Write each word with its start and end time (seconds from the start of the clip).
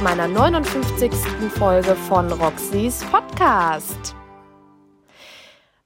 zu 0.00 0.04
meiner 0.04 0.28
59. 0.28 1.12
Folge 1.58 1.94
von 1.94 2.32
Roxys 2.32 3.04
Podcast. 3.10 4.19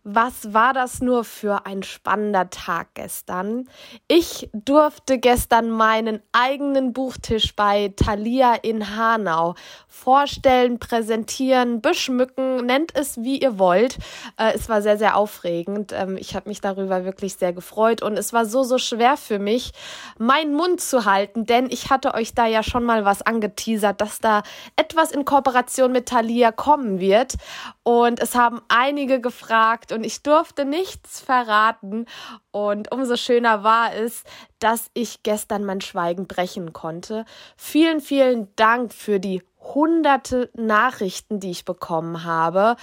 Was 0.07 0.53
war 0.53 0.75
das 0.75 1.01
nur 1.01 1.25
für 1.25 1.65
ein 1.65 1.83
spannender 1.83 2.51
Tag 2.51 2.89
gestern? 2.93 3.71
Ich 4.07 4.51
durfte 4.53 5.19
gestern 5.19 5.71
meinen 5.71 6.21
eigenen 6.33 6.93
Buchtisch 6.93 7.57
bei 7.57 7.91
Thalia 7.97 8.53
in 8.55 8.99
Hanau 8.99 9.55
vorstellen, 9.89 10.79
präsentieren, 10.79 11.81
beschmücken, 11.81 12.67
nennt 12.67 12.95
es 12.95 13.23
wie 13.23 13.39
ihr 13.39 13.59
wollt. 13.59 13.97
Äh, 14.37 14.53
es 14.55 14.69
war 14.69 14.83
sehr, 14.83 14.99
sehr 14.99 15.17
aufregend. 15.17 15.93
Ähm, 15.95 16.19
ich 16.19 16.37
habe 16.37 16.51
mich 16.51 16.61
darüber 16.61 17.07
wirklich 17.07 17.37
sehr 17.37 17.55
gefreut 17.55 18.03
und 18.03 18.19
es 18.19 18.35
war 18.35 18.45
so, 18.45 18.63
so 18.63 18.77
schwer 18.77 19.17
für 19.17 19.39
mich, 19.39 19.73
meinen 20.19 20.53
Mund 20.53 20.83
zu 20.83 21.07
halten, 21.07 21.47
denn 21.47 21.71
ich 21.71 21.89
hatte 21.89 22.13
euch 22.13 22.35
da 22.35 22.45
ja 22.45 22.63
schon 22.63 22.85
mal 22.85 23.07
was 23.07 23.23
angeteasert, 23.23 24.03
dass 24.03 24.19
da 24.19 24.43
etwas 24.77 25.13
in 25.13 25.25
Kooperation 25.25 25.93
mit 25.93 26.11
Thalia 26.11 26.53
kommen 26.53 27.01
wird. 27.01 27.37
Und 27.85 28.21
es 28.21 28.35
haben 28.35 28.61
einige 28.69 29.23
gefragt 29.23 29.94
und 29.95 30.05
ich 30.05 30.23
durfte 30.23 30.65
nichts 30.65 31.21
verraten. 31.21 32.07
Und 32.51 32.93
umso 32.93 33.17
schöner 33.17 33.63
war 33.63 33.95
es, 33.95 34.25
dass 34.59 34.91
ich 34.95 35.23
gestern 35.23 35.65
mein 35.65 35.81
Schweigen 35.81 36.27
brechen 36.27 36.73
konnte. 36.73 37.25
Vielen, 37.57 38.01
vielen 38.01 38.55
Dank 38.57 38.93
für 38.93 39.21
die 39.21 39.43
hunderte 39.61 40.51
Nachrichten, 40.55 41.41
die 41.41 41.51
ich 41.51 41.65
bekommen 41.65 42.25
habe. 42.25 42.77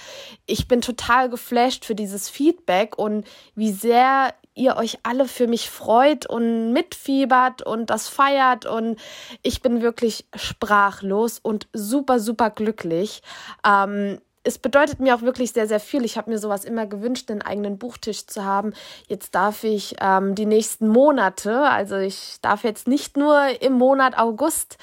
Ich 0.46 0.66
bin 0.66 0.80
total 0.80 1.30
geflasht 1.30 1.84
für 1.84 1.94
dieses 1.94 2.28
Feedback 2.28 2.98
und 2.98 3.26
wie 3.54 3.70
sehr 3.70 4.34
ihr 4.54 4.76
euch 4.76 4.98
alle 5.02 5.28
für 5.28 5.46
mich 5.46 5.70
freut 5.70 6.26
und 6.26 6.72
mitfiebert 6.72 7.62
und 7.62 7.88
das 7.88 8.08
feiert 8.08 8.66
und 8.66 8.98
ich 9.42 9.62
bin 9.62 9.80
wirklich 9.80 10.26
sprachlos 10.34 11.38
und 11.38 11.68
super, 11.72 12.20
super 12.20 12.50
glücklich. 12.50 13.22
Ähm, 13.66 14.20
es 14.44 14.58
bedeutet 14.58 15.00
mir 15.00 15.14
auch 15.14 15.22
wirklich 15.22 15.52
sehr, 15.52 15.68
sehr 15.68 15.80
viel. 15.80 16.04
Ich 16.04 16.16
habe 16.16 16.30
mir 16.30 16.38
sowas 16.38 16.64
immer 16.64 16.86
gewünscht, 16.86 17.30
einen 17.30 17.42
eigenen 17.42 17.78
Buchtisch 17.78 18.26
zu 18.26 18.44
haben. 18.44 18.72
Jetzt 19.06 19.34
darf 19.34 19.62
ich 19.64 19.96
ähm, 20.00 20.34
die 20.34 20.46
nächsten 20.46 20.88
Monate, 20.88 21.62
also 21.62 21.96
ich 21.96 22.38
darf 22.42 22.64
jetzt 22.64 22.88
nicht 22.88 23.16
nur 23.16 23.40
im 23.60 23.74
Monat 23.74 24.18
August 24.18 24.78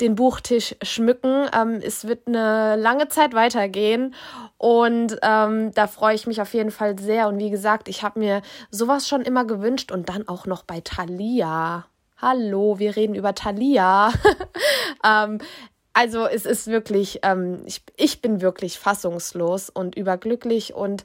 den 0.00 0.14
Buchtisch 0.14 0.76
schmücken. 0.82 1.48
Ähm, 1.54 1.80
es 1.82 2.06
wird 2.06 2.28
eine 2.28 2.76
lange 2.76 3.08
Zeit 3.08 3.34
weitergehen 3.34 4.14
und 4.58 5.18
ähm, 5.22 5.72
da 5.72 5.86
freue 5.86 6.14
ich 6.14 6.26
mich 6.26 6.40
auf 6.40 6.52
jeden 6.54 6.70
Fall 6.70 6.98
sehr. 6.98 7.28
Und 7.28 7.38
wie 7.38 7.50
gesagt, 7.50 7.88
ich 7.88 8.02
habe 8.02 8.18
mir 8.18 8.42
sowas 8.70 9.08
schon 9.08 9.22
immer 9.22 9.44
gewünscht 9.44 9.90
und 9.90 10.08
dann 10.08 10.28
auch 10.28 10.46
noch 10.46 10.64
bei 10.64 10.80
Thalia. 10.80 11.86
Hallo, 12.20 12.78
wir 12.78 12.96
reden 12.96 13.14
über 13.14 13.34
Thalia. 13.34 14.12
ähm, 15.04 15.38
also 15.98 16.28
es 16.28 16.46
ist 16.46 16.68
wirklich, 16.68 17.18
ähm, 17.24 17.62
ich, 17.66 17.82
ich 17.96 18.22
bin 18.22 18.40
wirklich 18.40 18.78
fassungslos 18.78 19.68
und 19.68 19.96
überglücklich 19.96 20.72
und 20.72 21.04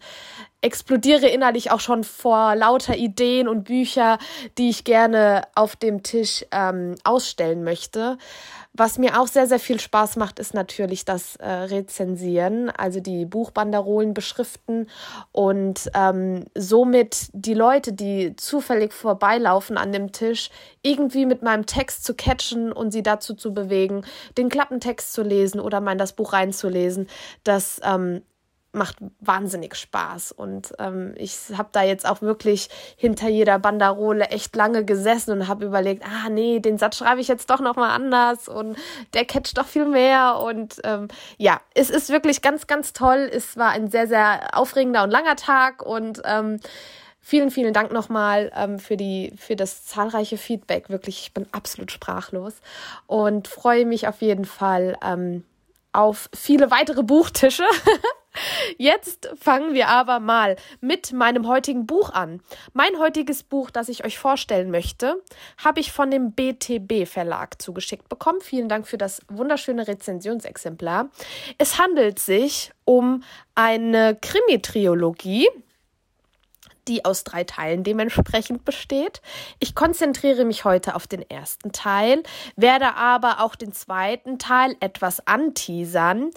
explodiere 0.61 1.25
innerlich 1.29 1.71
auch 1.71 1.79
schon 1.79 2.03
vor 2.03 2.55
lauter 2.55 2.95
Ideen 2.95 3.47
und 3.47 3.63
Bücher, 3.63 4.19
die 4.59 4.69
ich 4.69 4.83
gerne 4.83 5.47
auf 5.55 5.75
dem 5.75 6.03
Tisch 6.03 6.45
ähm, 6.51 6.93
ausstellen 7.03 7.63
möchte. 7.63 8.19
Was 8.75 8.97
mir 8.97 9.21
auch 9.21 9.27
sehr, 9.27 9.45
sehr 9.45 9.59
viel 9.59 9.79
Spaß 9.79 10.15
macht, 10.15 10.39
ist 10.39 10.55
natürlich 10.55 11.05
das 11.05 11.35
äh, 11.35 11.47
Rezensieren, 11.47 12.71
also 12.71 12.99
die 12.99 13.25
Buchbanderolen 13.25 14.15
beschriften 14.15 14.87
und 15.31 15.91
ähm, 15.93 16.45
somit 16.55 17.27
die 17.33 17.53
Leute, 17.53 17.93
die 17.93 18.35
zufällig 18.35 18.91
vorbeilaufen 18.91 19.77
an 19.77 19.91
dem 19.91 20.11
Tisch, 20.11 20.49
irgendwie 20.81 21.27
mit 21.27 21.43
meinem 21.43 21.67
Text 21.67 22.03
zu 22.03 22.15
catchen 22.15 22.71
und 22.71 22.89
sie 22.91 23.03
dazu 23.03 23.35
zu 23.35 23.53
bewegen, 23.53 24.05
den 24.39 24.49
Klappentext 24.49 25.13
zu 25.13 25.21
lesen 25.21 25.59
oder 25.59 25.79
mal 25.79 25.91
in 25.91 25.99
das 25.99 26.13
Buch 26.13 26.33
reinzulesen. 26.33 27.07
Das 27.43 27.79
ähm, 27.83 28.23
macht 28.73 28.97
wahnsinnig 29.19 29.75
Spaß. 29.75 30.31
Und 30.31 30.73
ähm, 30.79 31.13
ich 31.17 31.37
habe 31.55 31.69
da 31.71 31.83
jetzt 31.83 32.07
auch 32.07 32.21
wirklich 32.21 32.69
hinter 32.97 33.29
jeder 33.29 33.59
Banderole 33.59 34.25
echt 34.25 34.55
lange 34.55 34.83
gesessen 34.83 35.31
und 35.31 35.47
habe 35.47 35.65
überlegt, 35.65 36.03
ah 36.05 36.29
nee, 36.29 36.59
den 36.59 36.77
Satz 36.77 36.97
schreibe 36.97 37.21
ich 37.21 37.27
jetzt 37.27 37.49
doch 37.49 37.59
nochmal 37.59 37.91
anders 37.91 38.49
und 38.49 38.75
der 39.13 39.25
catcht 39.25 39.57
doch 39.57 39.67
viel 39.67 39.85
mehr. 39.85 40.39
Und 40.39 40.81
ähm, 40.83 41.07
ja, 41.37 41.61
es 41.73 41.89
ist 41.89 42.09
wirklich 42.09 42.41
ganz, 42.41 42.67
ganz 42.67 42.93
toll. 42.93 43.29
Es 43.31 43.57
war 43.57 43.69
ein 43.69 43.89
sehr, 43.89 44.07
sehr 44.07 44.57
aufregender 44.57 45.03
und 45.03 45.11
langer 45.11 45.35
Tag 45.35 45.85
und 45.85 46.21
ähm, 46.25 46.59
Vielen, 47.25 47.51
vielen 47.51 47.73
Dank 47.73 47.93
nochmal 47.93 48.51
ähm, 48.53 48.79
für, 48.79 48.97
die, 48.97 49.31
für 49.37 49.55
das 49.55 49.85
zahlreiche 49.85 50.37
Feedback. 50.37 50.89
Wirklich, 50.89 51.21
ich 51.21 51.33
bin 51.33 51.47
absolut 51.53 51.89
sprachlos 51.89 52.55
und 53.07 53.47
freue 53.47 53.85
mich 53.85 54.09
auf 54.09 54.21
jeden 54.21 54.43
Fall 54.43 54.97
ähm, 55.01 55.45
auf 55.93 56.29
viele 56.35 56.69
weitere 56.69 57.01
Buchtische. 57.01 57.63
Jetzt 58.77 59.29
fangen 59.39 59.73
wir 59.73 59.89
aber 59.89 60.19
mal 60.19 60.55
mit 60.81 61.13
meinem 61.13 61.47
heutigen 61.47 61.85
Buch 61.85 62.09
an. 62.09 62.41
Mein 62.73 62.97
heutiges 62.99 63.43
Buch, 63.43 63.69
das 63.69 63.89
ich 63.89 64.05
euch 64.05 64.17
vorstellen 64.17 64.71
möchte, 64.71 65.21
habe 65.63 65.79
ich 65.79 65.91
von 65.91 66.09
dem 66.09 66.31
BTB 66.31 67.07
Verlag 67.07 67.61
zugeschickt 67.61 68.09
bekommen. 68.09 68.41
Vielen 68.41 68.69
Dank 68.69 68.87
für 68.87 68.97
das 68.97 69.21
wunderschöne 69.29 69.87
Rezensionsexemplar. 69.87 71.09
Es 71.57 71.77
handelt 71.77 72.19
sich 72.19 72.71
um 72.85 73.23
eine 73.55 74.17
Krimi-Triologie, 74.19 75.47
die 76.87 77.05
aus 77.05 77.23
drei 77.23 77.43
Teilen 77.43 77.83
dementsprechend 77.83 78.65
besteht. 78.65 79.21
Ich 79.59 79.75
konzentriere 79.75 80.45
mich 80.45 80.65
heute 80.65 80.95
auf 80.95 81.07
den 81.07 81.21
ersten 81.29 81.71
Teil, 81.71 82.23
werde 82.55 82.95
aber 82.95 83.39
auch 83.41 83.55
den 83.55 83.71
zweiten 83.71 84.39
Teil 84.39 84.75
etwas 84.79 85.25
anteasern, 85.25 86.31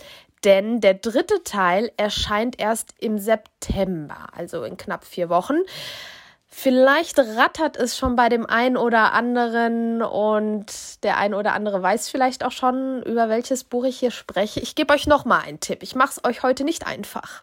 denn 0.47 0.81
der 0.81 0.95
dritte 0.95 1.43
Teil 1.43 1.93
erscheint 1.99 2.59
erst 2.59 2.95
im 2.99 3.19
September, 3.19 4.29
also 4.33 4.63
in 4.63 4.77
knapp 4.77 5.05
vier 5.05 5.29
Wochen. 5.29 5.57
Vielleicht 6.49 7.19
rattert 7.19 7.77
es 7.77 7.99
schon 7.99 8.17
bei 8.17 8.31
dem 8.31 8.47
einen 8.47 8.79
oder 8.79 9.13
anderen 9.13 10.01
und 10.01 11.05
der 11.05 11.19
ein 11.19 11.35
oder 11.35 11.53
andere 11.53 11.83
weiß 11.83 12.09
vielleicht 12.09 12.45
auch 12.45 12.53
schon, 12.53 13.03
über 13.03 13.29
welches 13.29 13.65
Buch 13.65 13.85
ich 13.85 13.99
hier 13.99 14.13
spreche. 14.13 14.61
Ich 14.61 14.75
gebe 14.75 14.95
euch 14.95 15.07
noch 15.07 15.27
mal 15.27 15.41
einen 15.41 15.61
Tipp. 15.61 15.83
Ich 15.83 15.95
mache 15.95 16.13
es 16.13 16.25
euch 16.25 16.43
heute 16.43 16.65
nicht 16.65 16.87
einfach. 16.87 17.43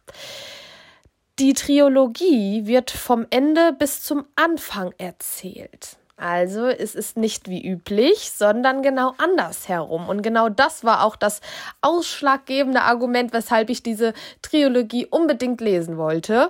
Die 1.37 1.53
Trilogie 1.53 2.65
wird 2.65 2.89
vom 2.89 3.27
Ende 3.29 3.73
bis 3.73 4.01
zum 4.01 4.25
Anfang 4.35 4.93
erzählt. 4.97 5.97
Also 6.23 6.67
es 6.67 6.95
ist 6.95 7.17
nicht 7.17 7.49
wie 7.49 7.67
üblich, 7.67 8.31
sondern 8.31 8.81
genau 8.81 9.13
andersherum. 9.17 10.07
Und 10.07 10.21
genau 10.21 10.47
das 10.47 10.85
war 10.85 11.03
auch 11.03 11.17
das 11.17 11.41
ausschlaggebende 11.81 12.81
Argument, 12.81 13.33
weshalb 13.33 13.69
ich 13.69 13.83
diese 13.83 14.13
Trilogie 14.41 15.05
unbedingt 15.05 15.59
lesen 15.59 15.97
wollte. 15.97 16.49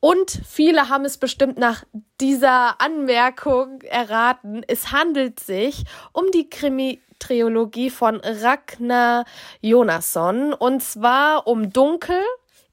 Und 0.00 0.40
viele 0.48 0.88
haben 0.88 1.04
es 1.04 1.18
bestimmt 1.18 1.58
nach 1.58 1.84
dieser 2.18 2.80
Anmerkung 2.80 3.82
erraten. 3.82 4.62
Es 4.66 4.90
handelt 4.90 5.38
sich 5.38 5.84
um 6.14 6.30
die 6.30 6.48
Krimi 6.48 7.02
Trilogie 7.18 7.90
von 7.90 8.22
Ragnar 8.24 9.26
Jonasson 9.60 10.54
und 10.54 10.82
zwar 10.82 11.46
um 11.46 11.70
Dunkel, 11.70 12.22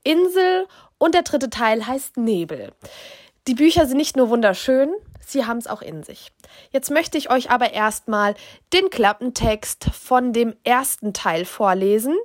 Insel 0.05 0.65
und 0.97 1.13
der 1.13 1.23
dritte 1.23 1.49
Teil 1.49 1.85
heißt 1.85 2.15
Nebel. 2.15 2.71
Die 3.47 3.55
Bücher 3.55 3.85
sind 3.85 3.97
nicht 3.97 4.15
nur 4.15 4.29
wunderschön, 4.29 4.93
sie 5.31 5.45
haben 5.45 5.57
es 5.57 5.67
auch 5.67 5.81
in 5.81 6.03
sich. 6.03 6.31
Jetzt 6.71 6.91
möchte 6.91 7.17
ich 7.17 7.29
euch 7.29 7.49
aber 7.49 7.73
erstmal 7.73 8.35
den 8.73 8.89
Klappentext 8.89 9.85
von 9.93 10.33
dem 10.33 10.55
ersten 10.63 11.13
Teil 11.13 11.45
vorlesen. 11.45 12.15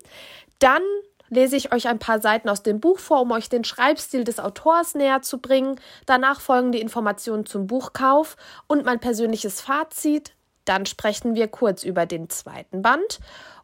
Dann 0.58 0.82
lese 1.28 1.56
ich 1.56 1.72
euch 1.72 1.88
ein 1.88 1.98
paar 1.98 2.20
Seiten 2.20 2.48
aus 2.48 2.62
dem 2.62 2.78
Buch 2.78 2.98
vor, 2.98 3.22
um 3.22 3.30
euch 3.32 3.48
den 3.48 3.64
Schreibstil 3.64 4.22
des 4.22 4.38
Autors 4.38 4.94
näher 4.94 5.22
zu 5.22 5.38
bringen. 5.38 5.80
Danach 6.04 6.40
folgen 6.40 6.72
die 6.72 6.80
Informationen 6.80 7.46
zum 7.46 7.66
Buchkauf 7.66 8.36
und 8.66 8.84
mein 8.84 9.00
persönliches 9.00 9.60
Fazit. 9.62 10.34
Dann 10.66 10.84
sprechen 10.86 11.34
wir 11.34 11.48
kurz 11.48 11.84
über 11.84 12.06
den 12.06 12.28
zweiten 12.28 12.82
Band. 12.82 13.18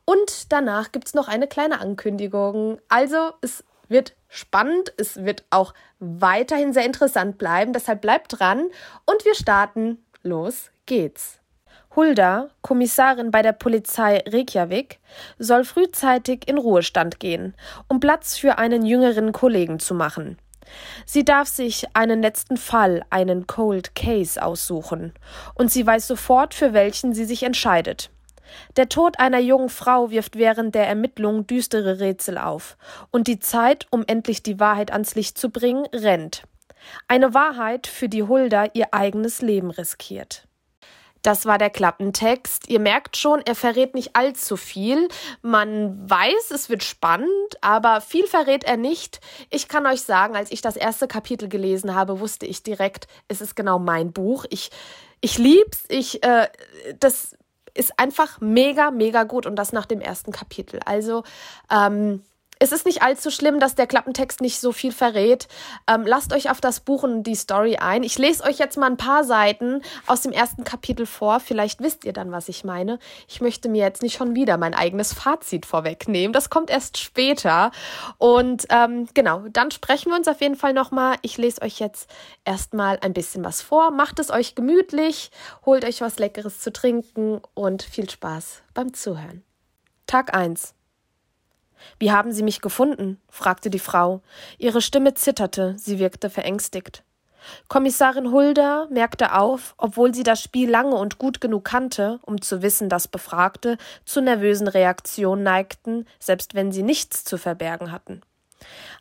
Und 0.07 0.51
danach 0.51 0.91
gibt 0.91 1.09
es 1.09 1.15
noch 1.15 1.29
eine 1.29 1.47
kleine 1.47 1.81
Ankündigung. 1.81 2.81
Also 2.89 3.33
es 3.43 3.63
wird 3.89 4.15
spannend, 4.29 4.93
es 4.97 5.25
wird 5.25 5.45
auch 5.51 5.75
weiterhin 5.99 6.73
sehr 6.73 6.85
interessant 6.85 7.39
bleiben, 7.39 7.73
deshalb 7.73 8.01
bleibt 8.01 8.39
dran 8.39 8.71
und 9.07 9.25
wir 9.25 9.35
starten. 9.35 10.05
Los 10.23 10.71
geht's. 10.87 11.39
Hulda, 11.97 12.51
Kommissarin 12.61 13.31
bei 13.31 13.43
der 13.43 13.53
Polizei 13.53 14.23
Reykjavik, 14.27 15.01
soll 15.39 15.65
frühzeitig 15.65 16.47
in 16.47 16.59
Ruhestand 16.59 17.19
gehen, 17.19 17.55
um 17.89 17.99
Platz 17.99 18.37
für 18.37 18.59
einen 18.59 18.85
jüngeren 18.85 19.33
Kollegen 19.33 19.79
zu 19.79 19.95
machen. 19.95 20.39
Sie 21.07 21.25
darf 21.25 21.49
sich 21.49 21.87
einen 21.95 22.21
letzten 22.21 22.57
Fall, 22.57 23.03
einen 23.11 23.47
Cold 23.47 23.95
Case 23.95 24.41
aussuchen, 24.41 25.15
und 25.55 25.71
sie 25.73 25.87
weiß 25.87 26.07
sofort, 26.07 26.55
für 26.55 26.73
welchen 26.73 27.15
sie 27.15 27.25
sich 27.25 27.43
entscheidet. 27.43 28.11
Der 28.77 28.89
Tod 28.89 29.19
einer 29.19 29.39
jungen 29.39 29.69
Frau 29.69 30.11
wirft 30.11 30.37
während 30.37 30.75
der 30.75 30.87
Ermittlungen 30.87 31.47
düstere 31.47 32.01
Rätsel 32.01 32.39
auf, 32.39 32.77
und 33.11 33.27
die 33.27 33.39
Zeit, 33.39 33.87
um 33.91 34.05
endlich 34.07 34.43
die 34.43 34.61
Wahrheit 34.61 34.93
ans 34.93 35.15
Licht 35.15 35.39
zu 35.39 35.51
bringen, 35.51 35.87
rennt. 35.93 36.43
Eine 37.07 37.35
Wahrheit, 37.35 37.87
für 37.87 38.09
die 38.09 38.23
Hulda 38.23 38.67
ihr 38.73 38.95
eigenes 38.95 39.43
Leben 39.43 39.71
riskiert. 39.71 40.49
Das 41.23 41.47
war 41.47 41.59
der 41.59 41.71
Klappentext. 41.71 42.69
Ihr 42.69 42.81
merkt 42.81 43.17
schon, 43.17 43.41
er 43.41 43.55
verrät 43.55 43.95
nicht 43.95 44.15
allzu 44.15 44.57
viel. 44.57 45.09
Man 45.43 46.09
weiß, 46.09 46.53
es 46.53 46.69
wird 46.69 46.85
spannend, 46.85 47.29
aber 47.61 48.01
viel 48.01 48.27
verrät 48.27 48.65
er 48.65 48.77
nicht. 48.77 49.21
Ich 49.51 49.69
kann 49.69 49.87
euch 49.87 50.03
sagen, 50.03 50.37
als 50.37 50.53
ich 50.53 50.61
das 50.61 50.77
erste 50.77 51.09
Kapitel 51.09 51.49
gelesen 51.49 51.95
habe, 51.95 52.21
wusste 52.21 52.47
ich 52.47 52.63
direkt, 52.63 53.09
es 53.27 53.41
ist 53.41 53.57
genau 53.57 53.79
mein 53.79 54.13
Buch. 54.13 54.45
Ich, 54.51 54.71
ich 55.21 55.39
lieb's. 55.39 55.85
Ich, 55.89 56.23
äh, 56.23 56.49
das 57.01 57.37
ist 57.79 57.99
einfach 57.99 58.41
mega, 58.41 58.91
mega 58.91 59.23
gut 59.23 59.47
und 59.47 59.57
das 59.57 59.73
nach 59.73 59.87
dem 59.87 60.01
ersten 60.01 60.33
Kapitel. 60.33 60.81
Also, 60.85 61.23
ähm, 61.71 62.23
es 62.61 62.73
ist 62.73 62.87
nicht 62.87 63.03
allzu 63.03 63.31
schlimm, 63.31 63.61
dass 63.61 63.75
der 63.75 63.87
Klappentext 63.87 64.41
nicht 64.41 64.61
so 64.61 64.73
viel 64.73 64.93
verrät. 64.93 65.49
Ähm, 65.87 66.05
lasst 66.07 66.33
euch 66.33 66.51
auf 66.51 66.61
das 66.61 66.81
Buch 66.81 67.03
und 67.03 67.23
die 67.23 67.35
Story 67.35 67.77
ein. 67.77 68.03
Ich 68.03 68.19
lese 68.19 68.45
euch 68.45 68.59
jetzt 68.59 68.77
mal 68.77 68.87
ein 68.87 68.97
paar 68.97 69.25
Seiten 69.25 69.83
aus 70.07 70.23
dem 70.23 70.33
ersten 70.33 70.65
Kapitel 70.65 71.07
vor. 71.07 71.41
Vielleicht 71.41 71.81
wisst 71.81 72.05
ihr 72.05 72.13
dann, 72.13 72.33
was 72.33 72.49
ich 72.49 72.65
meine. 72.65 72.99
Ich 73.29 73.41
möchte 73.41 73.69
mir 73.69 73.83
jetzt 73.83 74.03
nicht 74.03 74.17
schon 74.17 74.35
wieder 74.35 74.57
mein 74.57 74.75
eigenes 74.75 75.13
Fazit 75.13 75.67
vorwegnehmen. 75.67 76.33
Das 76.33 76.51
kommt 76.51 76.71
erst 76.71 76.99
später. 76.99 77.71
Und 78.19 78.67
ähm, 78.71 79.09
genau, 79.15 79.45
dann 79.51 79.71
sprechen 79.71 80.11
wir 80.11 80.17
uns 80.17 80.29
auf 80.29 80.41
jeden 80.41 80.57
Fall 80.57 80.73
nochmal. 80.73 81.17
Ich 81.23 81.39
lese 81.39 81.63
euch 81.63 81.79
jetzt 81.79 82.11
erstmal 82.45 82.99
ein 83.01 83.13
bisschen 83.13 83.45
was 83.45 83.63
vor. 83.63 83.91
Macht 83.91 84.19
es 84.19 84.31
euch 84.31 84.55
gemütlich, 84.55 85.31
holt 85.65 85.85
euch 85.85 86.01
was 86.01 86.19
Leckeres 86.19 86.61
zu 86.61 86.73
trinken 86.73 87.41
und 87.55 87.83
viel 87.83 88.11
Spaß 88.11 88.63
beim 88.75 88.95
Zuhören. 88.95 89.43
Tag 90.07 90.35
1 90.35 90.78
wie 91.99 92.13
haben 92.13 92.33
Sie 92.33 92.43
mich 92.43 92.61
gefunden? 92.61 93.21
fragte 93.29 93.71
die 93.71 93.79
Frau. 93.79 94.21
Ihre 94.59 94.81
Stimme 94.81 95.15
zitterte, 95.15 95.75
sie 95.79 95.99
wirkte 95.99 96.31
verängstigt. 96.31 97.03
Kommissarin 97.69 98.31
Hulda 98.31 98.87
merkte 98.91 99.35
auf, 99.35 99.75
obwohl 99.79 100.15
sie 100.15 100.23
das 100.23 100.43
Spiel 100.43 100.71
lange 100.71 100.97
und 100.97 101.19
gut 101.19 101.41
genug 101.41 101.65
kannte, 101.65 102.21
um 102.23 102.41
zu 102.41 102.63
wissen, 102.63 102.89
dass 102.89 103.09
Befragte 103.09 103.79
zu 104.05 104.21
nervösen 104.21 104.69
Reaktionen 104.69 105.43
neigten, 105.43 106.07
selbst 106.19 106.55
wenn 106.55 106.73
sie 106.73 106.83
nichts 106.83 107.25
zu 107.25 107.39
verbergen 107.39 107.93
hatten. 107.93 108.23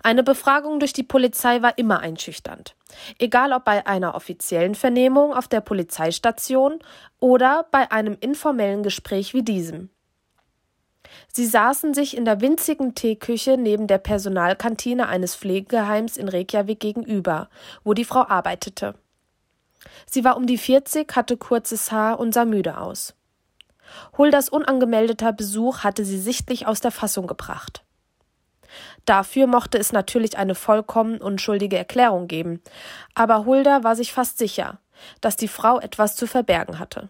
Eine 0.04 0.24
Befragung 0.24 0.80
durch 0.80 0.94
die 0.94 1.04
Polizei 1.04 1.62
war 1.62 1.78
immer 1.78 2.00
einschüchternd. 2.00 2.76
Egal 3.18 3.52
ob 3.54 3.66
bei 3.66 3.86
einer 3.88 4.16
offiziellen 4.16 4.76
Vernehmung 4.76 5.34
auf 5.34 5.48
der 5.48 5.62
Polizeistation 5.62 6.80
oder 7.20 7.66
bei 7.72 7.92
einem 7.92 8.16
informellen 8.20 8.84
Gespräch 8.84 9.34
wie 9.34 9.44
diesem. 9.44 9.90
Sie 11.32 11.46
saßen 11.46 11.94
sich 11.94 12.16
in 12.16 12.26
der 12.26 12.42
winzigen 12.42 12.96
Teeküche 12.96 13.58
neben 13.58 13.88
der 13.88 13.98
Personalkantine 13.98 15.08
eines 15.08 15.36
Pflegeheims 15.36 16.18
in 16.18 16.30
Reykjavik 16.30 16.80
gegenüber, 16.80 17.50
wo 17.84 17.94
die 17.94 18.06
Frau 18.06 18.28
arbeitete. 18.28 18.96
Sie 20.06 20.24
war 20.24 20.38
um 20.38 20.48
die 20.48 20.58
40, 20.58 21.16
hatte 21.16 21.38
kurzes 21.38 21.92
Haar 21.92 22.20
und 22.20 22.34
sah 22.34 22.46
müde 22.46 22.78
aus. 22.78 23.16
Huldas 24.18 24.50
unangemeldeter 24.50 25.34
Besuch 25.34 25.80
hatte 25.80 26.04
sie 26.04 26.20
sichtlich 26.20 26.68
aus 26.68 26.82
der 26.82 26.92
Fassung 26.92 27.28
gebracht. 27.28 27.84
Dafür 29.06 29.48
mochte 29.48 29.78
es 29.78 29.94
natürlich 29.94 30.38
eine 30.38 30.56
vollkommen 30.56 31.20
unschuldige 31.22 31.78
Erklärung 31.78 32.28
geben, 32.28 32.62
aber 33.16 33.46
Hulda 33.46 33.84
war 33.84 33.96
sich 33.96 34.12
fast 34.12 34.38
sicher, 34.38 34.80
dass 35.22 35.38
die 35.38 35.48
Frau 35.48 35.80
etwas 35.80 36.16
zu 36.16 36.28
verbergen 36.28 36.80
hatte. 36.80 37.10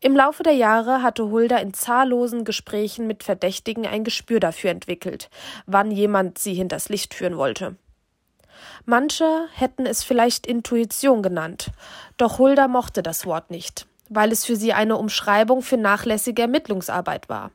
Im 0.00 0.14
Laufe 0.14 0.42
der 0.42 0.52
Jahre 0.52 1.02
hatte 1.02 1.30
Hulda 1.30 1.56
in 1.56 1.72
zahllosen 1.72 2.44
Gesprächen 2.44 3.06
mit 3.06 3.24
Verdächtigen 3.24 3.86
ein 3.86 4.04
Gespür 4.04 4.40
dafür 4.40 4.70
entwickelt, 4.70 5.30
wann 5.64 5.90
jemand 5.90 6.38
sie 6.38 6.54
hinters 6.54 6.90
Licht 6.90 7.14
führen 7.14 7.38
wollte. 7.38 7.76
Manche 8.84 9.46
hätten 9.54 9.86
es 9.86 10.02
vielleicht 10.02 10.46
Intuition 10.46 11.22
genannt, 11.22 11.70
doch 12.18 12.38
Hulda 12.38 12.68
mochte 12.68 13.02
das 13.02 13.26
Wort 13.26 13.50
nicht, 13.50 13.86
weil 14.08 14.32
es 14.32 14.44
für 14.44 14.56
sie 14.56 14.72
eine 14.72 14.96
Umschreibung 14.96 15.62
für 15.62 15.76
nachlässige 15.76 16.42
Ermittlungsarbeit 16.42 17.28
war. 17.28 17.50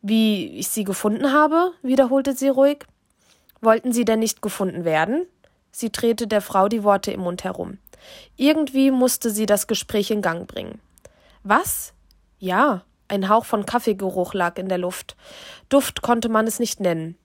Wie 0.00 0.58
ich 0.58 0.68
sie 0.68 0.84
gefunden 0.84 1.32
habe, 1.32 1.72
wiederholte 1.82 2.34
sie 2.34 2.48
ruhig. 2.48 2.84
Wollten 3.60 3.92
sie 3.92 4.04
denn 4.04 4.18
nicht 4.18 4.42
gefunden 4.42 4.84
werden? 4.84 5.26
Sie 5.72 5.90
drehte 5.90 6.26
der 6.26 6.42
Frau 6.42 6.68
die 6.68 6.84
Worte 6.84 7.10
im 7.10 7.20
Mund 7.20 7.44
herum. 7.44 7.78
Irgendwie 8.36 8.90
musste 8.90 9.30
sie 9.30 9.46
das 9.46 9.66
Gespräch 9.66 10.10
in 10.10 10.20
Gang 10.20 10.46
bringen. 10.46 10.80
Was? 11.46 11.92
Ja, 12.38 12.84
ein 13.06 13.28
Hauch 13.28 13.44
von 13.44 13.66
Kaffeegeruch 13.66 14.32
lag 14.32 14.56
in 14.56 14.70
der 14.70 14.78
Luft. 14.78 15.14
Duft 15.68 16.00
konnte 16.00 16.30
man 16.30 16.46
es 16.46 16.58
nicht 16.58 16.80
nennen. 16.80 17.18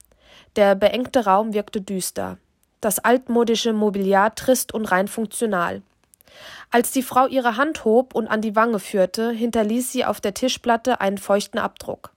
Der 0.56 0.74
beengte 0.74 1.24
Raum 1.24 1.54
wirkte 1.54 1.80
düster. 1.80 2.36
Das 2.82 2.98
altmodische 2.98 3.72
Mobiliar 3.72 4.34
trist 4.34 4.74
und 4.74 4.84
rein 4.84 5.08
funktional. 5.08 5.80
Als 6.70 6.90
die 6.90 7.02
Frau 7.02 7.28
ihre 7.28 7.56
Hand 7.56 7.86
hob 7.86 8.14
und 8.14 8.28
an 8.28 8.42
die 8.42 8.54
Wange 8.54 8.78
führte, 8.78 9.30
hinterließ 9.30 9.90
sie 9.90 10.04
auf 10.04 10.20
der 10.20 10.34
Tischplatte 10.34 11.00
einen 11.00 11.18
feuchten 11.18 11.58
Abdruck. 11.58 12.12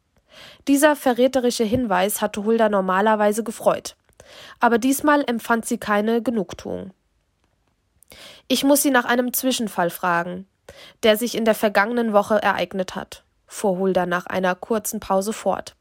Dieser 0.68 0.98
verräterische 0.98 1.64
Hinweis 1.64 2.22
hatte 2.22 2.44
Hulda 2.44 2.68
normalerweise 2.68 3.46
gefreut. 3.46 3.96
Aber 4.60 4.78
diesmal 4.78 5.24
empfand 5.26 5.66
sie 5.66 5.78
keine 5.78 6.22
Genugtuung. 6.22 6.92
Ich 8.50 8.66
muss 8.66 8.82
Sie 8.82 8.92
nach 8.92 9.06
einem 9.06 9.32
Zwischenfall 9.32 9.90
fragen 9.90 10.48
der 11.04 11.18
sich 11.18 11.36
in 11.36 11.46
der 11.46 11.56
vergangenen 11.56 12.14
Woche 12.14 12.42
ereignet 12.42 12.96
hat, 12.96 13.24
fuhr 13.48 13.78
Hulda 13.78 14.06
nach 14.06 14.26
einer 14.26 14.56
kurzen 14.56 15.00
Pause 15.00 15.34
fort. 15.34 15.76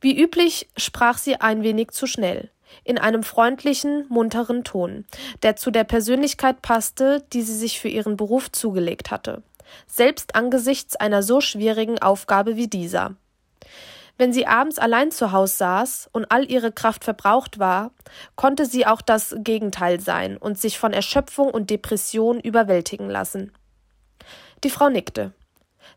Wie 0.00 0.18
üblich 0.18 0.68
sprach 0.76 1.18
sie 1.18 1.40
ein 1.40 1.62
wenig 1.62 1.90
zu 1.90 2.06
schnell, 2.06 2.50
in 2.82 2.98
einem 2.98 3.22
freundlichen, 3.22 4.06
munteren 4.08 4.64
Ton, 4.64 5.04
der 5.42 5.56
zu 5.56 5.70
der 5.70 5.84
Persönlichkeit 5.84 6.62
passte, 6.62 7.24
die 7.32 7.42
sie 7.42 7.56
sich 7.56 7.80
für 7.80 7.88
ihren 7.88 8.16
Beruf 8.16 8.50
zugelegt 8.50 9.10
hatte, 9.10 9.42
selbst 9.86 10.34
angesichts 10.34 10.96
einer 10.96 11.22
so 11.22 11.40
schwierigen 11.40 12.00
Aufgabe 12.00 12.56
wie 12.56 12.68
dieser. 12.68 13.14
Wenn 14.16 14.32
sie 14.32 14.46
abends 14.46 14.78
allein 14.78 15.10
zu 15.10 15.32
Hause 15.32 15.56
saß 15.56 16.10
und 16.12 16.30
all 16.30 16.48
ihre 16.48 16.70
Kraft 16.70 17.02
verbraucht 17.02 17.58
war, 17.58 17.90
konnte 18.36 18.64
sie 18.64 18.86
auch 18.86 19.02
das 19.02 19.34
Gegenteil 19.38 20.00
sein 20.00 20.36
und 20.36 20.58
sich 20.58 20.78
von 20.78 20.92
Erschöpfung 20.92 21.50
und 21.50 21.70
Depression 21.70 22.38
überwältigen 22.38 23.10
lassen. 23.10 23.52
Die 24.64 24.70
Frau 24.70 24.88
nickte. 24.88 25.32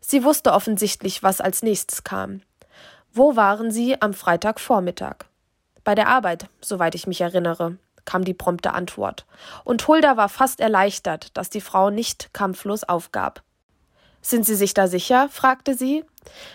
Sie 0.02 0.24
wusste 0.24 0.52
offensichtlich, 0.52 1.22
was 1.22 1.40
als 1.40 1.62
nächstes 1.62 2.04
kam. 2.04 2.42
Wo 3.14 3.34
waren 3.34 3.70
Sie 3.70 4.00
am 4.02 4.12
Freitagvormittag? 4.12 5.24
Bei 5.84 5.94
der 5.94 6.08
Arbeit, 6.08 6.48
soweit 6.60 6.94
ich 6.94 7.06
mich 7.06 7.22
erinnere, 7.22 7.78
kam 8.04 8.26
die 8.26 8.34
prompte 8.34 8.74
Antwort. 8.74 9.24
Und 9.64 9.88
Hulda 9.88 10.18
war 10.18 10.28
fast 10.28 10.60
erleichtert, 10.60 11.34
dass 11.34 11.48
die 11.48 11.62
Frau 11.62 11.88
nicht 11.88 12.34
kampflos 12.34 12.84
aufgab. 12.84 13.42
Sind 14.20 14.44
Sie 14.44 14.54
sich 14.54 14.74
da 14.74 14.86
sicher? 14.86 15.30
fragte 15.30 15.74
sie. 15.74 16.04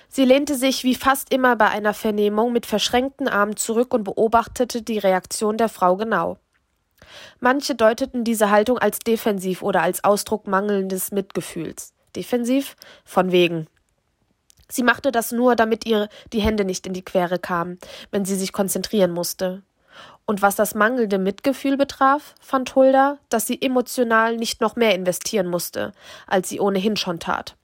Sie 0.07 0.25
lehnte 0.25 0.53
sich 0.53 0.83
wie 0.83 0.93
fast 0.93 1.33
immer 1.33 1.55
bei 1.55 1.69
einer 1.69 1.95
Vernehmung 1.95 2.53
mit 2.53 2.67
verschränkten 2.67 3.27
Armen 3.27 3.57
zurück 3.57 3.91
und 3.91 4.03
beobachtete 4.03 4.83
die 4.83 4.99
Reaktion 4.99 5.57
der 5.57 5.69
Frau 5.69 5.97
genau. 5.97 6.37
Manche 7.39 7.73
deuteten 7.73 8.23
diese 8.23 8.51
Haltung 8.51 8.77
als 8.77 8.99
defensiv 8.99 9.63
oder 9.63 9.81
als 9.81 10.03
Ausdruck 10.03 10.45
mangelndes 10.45 11.11
Mitgefühls 11.11 11.93
defensiv, 12.15 12.75
von 13.05 13.31
wegen. 13.31 13.67
Sie 14.69 14.83
machte 14.83 15.11
das 15.11 15.31
nur, 15.31 15.55
damit 15.55 15.85
ihr 15.85 16.09
die 16.31 16.41
Hände 16.41 16.65
nicht 16.65 16.87
in 16.87 16.93
die 16.93 17.05
Quere 17.05 17.39
kamen, 17.39 17.77
wenn 18.11 18.25
sie 18.25 18.35
sich 18.35 18.53
konzentrieren 18.53 19.11
musste. 19.11 19.61
Und 20.25 20.41
was 20.41 20.55
das 20.55 20.73
mangelnde 20.73 21.19
Mitgefühl 21.19 21.77
betraf, 21.77 22.33
fand 22.39 22.73
Hulda, 22.75 23.17
dass 23.29 23.45
sie 23.45 23.61
emotional 23.61 24.37
nicht 24.37 24.61
noch 24.61 24.75
mehr 24.75 24.95
investieren 24.95 25.47
musste, 25.47 25.91
als 26.27 26.49
sie 26.49 26.59
ohnehin 26.59 26.95
schon 26.95 27.19
tat. 27.19 27.55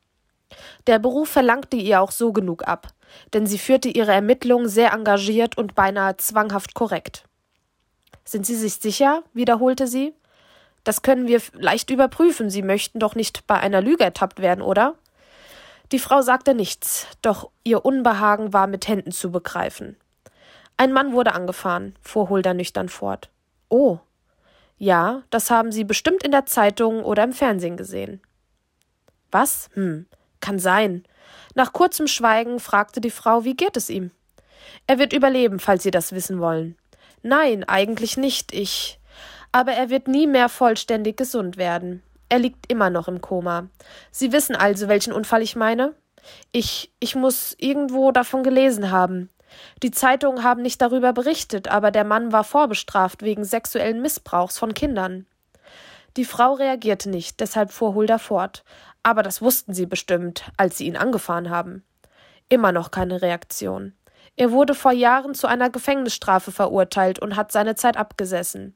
Der 0.88 1.00
Beruf 1.00 1.30
verlangte 1.30 1.78
ihr 1.78 2.02
auch 2.02 2.12
so 2.12 2.34
genug 2.34 2.68
ab, 2.68 2.90
denn 3.34 3.48
sie 3.48 3.58
führte 3.58 3.90
ihre 3.90 4.12
Ermittlungen 4.12 4.68
sehr 4.68 4.94
engagiert 4.94 5.58
und 5.58 5.76
beinahe 5.76 6.18
zwanghaft 6.18 6.74
korrekt. 6.74 7.24
Sind 8.26 8.46
Sie 8.46 8.56
sich 8.56 8.76
sicher? 8.76 9.24
wiederholte 9.34 9.88
sie. 9.88 10.14
Das 10.84 11.02
können 11.02 11.28
wir 11.28 11.42
leicht 11.54 11.90
überprüfen. 11.90 12.50
Sie 12.50 12.62
möchten 12.62 13.00
doch 13.00 13.16
nicht 13.16 13.46
bei 13.48 13.60
einer 13.60 13.82
Lüge 13.82 14.04
ertappt 14.04 14.40
werden, 14.40 14.62
oder? 14.62 14.96
Die 15.92 16.00
Frau 16.00 16.22
sagte 16.22 16.54
nichts, 16.54 17.08
doch 17.22 17.50
ihr 17.64 17.84
Unbehagen 17.84 18.54
war 18.54 18.68
mit 18.68 18.88
Händen 18.88 19.12
zu 19.12 19.32
begreifen. 19.32 19.98
Ein 20.78 20.94
Mann 20.94 21.14
wurde 21.14 21.34
angefahren, 21.34 21.96
fuhr 22.02 22.30
Hulda 22.30 22.54
nüchtern 22.54 22.90
fort. 22.90 23.30
Oh. 23.70 24.00
Ja, 24.78 25.24
das 25.30 25.50
haben 25.50 25.72
Sie 25.72 25.84
bestimmt 25.84 26.24
in 26.24 26.32
der 26.32 26.46
Zeitung 26.46 27.04
oder 27.04 27.24
im 27.24 27.34
Fernsehen 27.34 27.76
gesehen. 27.76 28.22
Was? 29.32 29.70
Hm, 29.74 30.06
kann 30.40 30.60
sein. 30.60 31.04
Nach 31.56 31.74
kurzem 31.74 32.08
Schweigen 32.08 32.60
fragte 32.60 33.02
die 33.02 33.12
Frau, 33.12 33.44
wie 33.44 33.56
geht 33.56 33.76
es 33.76 33.90
ihm? 33.90 34.12
Er 34.88 35.00
wird 35.00 35.12
überleben, 35.12 35.60
falls 35.60 35.84
Sie 35.84 35.92
das 35.92 36.14
wissen 36.14 36.40
wollen. 36.40 36.78
Nein, 37.22 37.64
eigentlich 37.64 38.16
nicht. 38.16 38.54
Ich 38.54 38.99
aber 39.52 39.74
er 39.74 39.90
wird 39.90 40.08
nie 40.08 40.28
mehr 40.28 40.50
vollständig 40.50 41.18
gesund 41.18 41.58
werden. 41.58 42.04
Er 42.30 42.40
liegt 42.40 42.72
immer 42.72 42.90
noch 42.90 43.08
im 43.08 43.22
Koma. 43.22 43.68
Sie 44.12 44.32
wissen 44.32 44.56
also, 44.56 44.88
welchen 44.88 45.14
Unfall 45.14 45.42
ich 45.42 45.56
meine? 45.56 45.96
Ich, 46.52 46.92
ich 47.00 47.16
muss 47.16 47.56
irgendwo 47.58 48.12
davon 48.12 48.44
gelesen 48.44 48.92
haben. 48.92 49.30
Die 49.82 49.92
Zeitungen 49.92 50.44
haben 50.44 50.62
nicht 50.62 50.82
darüber 50.82 51.12
berichtet, 51.12 51.70
aber 51.70 51.90
der 51.90 52.04
Mann 52.04 52.32
war 52.32 52.44
vorbestraft 52.44 53.24
wegen 53.24 53.44
sexuellen 53.44 54.02
Missbrauchs 54.02 54.60
von 54.60 54.76
Kindern. 54.76 55.26
Die 56.18 56.26
Frau 56.26 56.54
reagierte 56.54 57.10
nicht, 57.10 57.40
deshalb 57.40 57.72
fuhr 57.72 57.94
Hulda 57.96 58.18
fort. 58.18 58.64
Aber 59.02 59.24
das 59.24 59.42
wussten 59.42 59.74
sie 59.74 59.86
bestimmt, 59.86 60.44
als 60.58 60.78
sie 60.78 60.86
ihn 60.86 60.98
angefahren 60.98 61.50
haben. 61.50 61.84
Immer 62.50 62.72
noch 62.72 62.92
keine 62.92 63.22
Reaktion. 63.22 63.94
Er 64.36 64.52
wurde 64.52 64.76
vor 64.76 64.92
Jahren 64.92 65.34
zu 65.34 65.48
einer 65.48 65.70
Gefängnisstrafe 65.70 66.52
verurteilt 66.52 67.20
und 67.20 67.36
hat 67.36 67.52
seine 67.52 67.76
Zeit 67.76 67.98
abgesessen. 67.98 68.76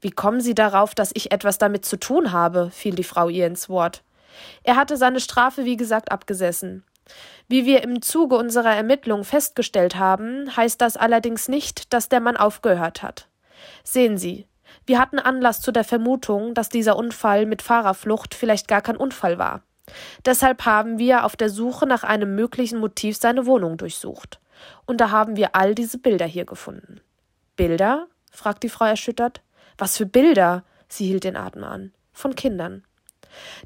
Wie 0.00 0.10
kommen 0.10 0.40
Sie 0.40 0.54
darauf, 0.54 0.94
dass 0.94 1.10
ich 1.14 1.32
etwas 1.32 1.58
damit 1.58 1.84
zu 1.84 1.98
tun 1.98 2.32
habe? 2.32 2.70
fiel 2.70 2.94
die 2.94 3.04
Frau 3.04 3.28
ihr 3.28 3.46
ins 3.46 3.68
Wort. 3.68 4.02
Er 4.62 4.76
hatte 4.76 4.96
seine 4.96 5.20
Strafe, 5.20 5.64
wie 5.64 5.76
gesagt, 5.76 6.12
abgesessen. 6.12 6.84
Wie 7.48 7.64
wir 7.64 7.82
im 7.82 8.02
Zuge 8.02 8.36
unserer 8.36 8.74
Ermittlung 8.74 9.24
festgestellt 9.24 9.96
haben, 9.96 10.54
heißt 10.56 10.80
das 10.80 10.96
allerdings 10.96 11.48
nicht, 11.48 11.92
dass 11.92 12.08
der 12.08 12.20
Mann 12.20 12.36
aufgehört 12.36 13.02
hat. 13.02 13.28
Sehen 13.82 14.18
Sie, 14.18 14.46
wir 14.86 14.98
hatten 14.98 15.18
Anlass 15.18 15.60
zu 15.60 15.72
der 15.72 15.84
Vermutung, 15.84 16.54
dass 16.54 16.68
dieser 16.68 16.96
Unfall 16.96 17.46
mit 17.46 17.62
Fahrerflucht 17.62 18.34
vielleicht 18.34 18.68
gar 18.68 18.82
kein 18.82 18.96
Unfall 18.96 19.38
war. 19.38 19.62
Deshalb 20.24 20.66
haben 20.66 20.98
wir 20.98 21.24
auf 21.24 21.36
der 21.36 21.48
Suche 21.48 21.86
nach 21.86 22.04
einem 22.04 22.34
möglichen 22.34 22.78
Motiv 22.78 23.16
seine 23.16 23.46
Wohnung 23.46 23.78
durchsucht. 23.78 24.38
Und 24.84 25.00
da 25.00 25.10
haben 25.10 25.36
wir 25.36 25.54
all 25.54 25.74
diese 25.74 25.98
Bilder 25.98 26.26
hier 26.26 26.44
gefunden. 26.44 27.00
Bilder? 27.56 28.06
fragt 28.30 28.62
die 28.62 28.68
Frau 28.68 28.84
erschüttert. 28.84 29.40
Was 29.78 29.96
für 29.96 30.06
Bilder? 30.06 30.64
Sie 30.88 31.06
hielt 31.06 31.24
den 31.24 31.36
Atem 31.36 31.64
an. 31.64 31.92
Von 32.12 32.34
Kindern. 32.34 32.84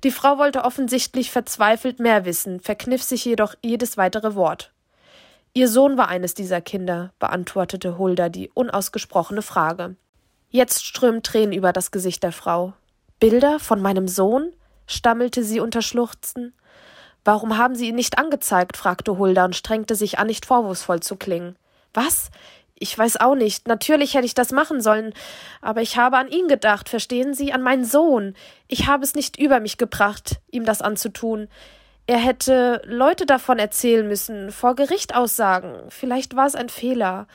Die 0.05 0.11
Frau 0.11 0.39
wollte 0.39 0.65
offensichtlich 0.65 1.31
verzweifelt 1.31 1.99
mehr 1.99 2.25
wissen, 2.25 2.61
verkniff 2.61 3.03
sich 3.03 3.25
jedoch 3.25 3.55
jedes 3.63 3.97
weitere 3.97 4.35
Wort. 4.35 4.73
Ihr 5.55 5.69
Sohn 5.69 5.97
war 5.97 6.09
eines 6.09 6.35
dieser 6.35 6.61
Kinder, 6.61 7.13
beantwortete 7.19 7.99
Hulda 7.99 8.29
die 8.29 8.51
unausgesprochene 8.51 9.43
Frage. 9.43 9.97
Jetzt 10.51 10.85
strömen 10.85 11.23
Tränen 11.23 11.53
über 11.53 11.73
das 11.73 11.91
Gesicht 11.91 12.23
der 12.23 12.33
Frau. 12.33 12.75
Bilder 13.21 13.59
von 13.59 13.81
meinem 13.81 14.09
Sohn? 14.09 14.53
stammelte 14.87 15.45
sie 15.45 15.61
unter 15.61 15.81
Schluchzen. 15.81 16.55
Warum 17.25 17.57
haben 17.57 17.75
Sie 17.75 17.89
ihn 17.89 17.95
nicht 17.95 18.19
angezeigt? 18.19 18.77
fragte 18.77 19.17
Hulda 19.17 19.45
und 19.45 19.57
strengte 19.57 19.95
sich 19.95 20.19
an, 20.19 20.27
nicht 20.27 20.45
vorwurfsvoll 20.45 21.01
zu 21.01 21.17
klingen. 21.17 21.57
Was? 21.95 22.31
Ich 22.83 22.99
weiß 22.99 23.19
auch 23.19 23.37
nicht. 23.37 23.69
Natürlich 23.69 24.15
hätte 24.15 24.27
ich 24.27 24.35
das 24.35 24.51
machen 24.51 24.81
sollen. 24.81 25.15
Aber 25.61 25.83
ich 25.83 25.97
habe 25.97 26.17
an 26.19 26.29
ihn 26.29 26.49
gedacht, 26.49 26.89
verstehen 26.89 27.33
Sie? 27.33 27.53
An 27.53 27.63
meinen 27.63 27.85
Sohn. 27.85 28.35
Ich 28.67 28.89
habe 28.89 29.05
es 29.05 29.15
nicht 29.15 29.39
über 29.39 29.61
mich 29.61 29.79
gebracht, 29.79 30.41
ihm 30.51 30.65
das 30.65 30.83
anzutun. 30.83 31.49
Er 32.09 32.19
hätte 32.19 32.83
Leute 32.85 33.25
davon 33.25 33.61
erzählen 33.61 34.07
müssen, 34.07 34.51
vor 34.51 34.75
Gericht 34.75 35.15
aussagen. 35.15 35.77
Vielleicht 35.91 36.35
war 36.35 36.47
es 36.47 36.57
ein 36.57 36.69
Fehler. 36.69 37.29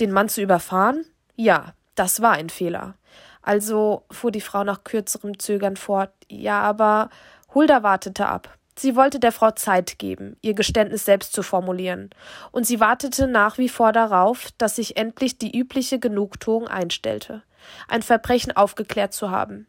Den 0.00 0.10
Mann 0.10 0.30
zu 0.30 0.40
überfahren? 0.40 1.04
Ja, 1.36 1.74
das 1.94 2.22
war 2.22 2.32
ein 2.32 2.48
Fehler. 2.48 2.94
Also 3.42 4.04
fuhr 4.10 4.30
die 4.30 4.40
Frau 4.40 4.64
nach 4.64 4.84
kürzerem 4.84 5.38
Zögern 5.38 5.76
fort. 5.76 6.12
Ja, 6.30 6.60
aber 6.62 7.10
Hulda 7.54 7.82
wartete 7.82 8.26
ab. 8.26 8.56
Sie 8.74 8.96
wollte 8.96 9.20
der 9.20 9.32
Frau 9.32 9.50
Zeit 9.50 9.98
geben, 9.98 10.36
ihr 10.40 10.54
Geständnis 10.54 11.04
selbst 11.04 11.32
zu 11.34 11.42
formulieren, 11.42 12.10
und 12.52 12.66
sie 12.66 12.80
wartete 12.80 13.26
nach 13.26 13.58
wie 13.58 13.68
vor 13.68 13.92
darauf, 13.92 14.48
dass 14.58 14.76
sich 14.76 14.96
endlich 14.96 15.38
die 15.38 15.56
übliche 15.56 15.98
Genugtuung 15.98 16.68
einstellte, 16.68 17.42
ein 17.88 18.02
Verbrechen 18.02 18.56
aufgeklärt 18.56 19.12
zu 19.12 19.30
haben. 19.30 19.66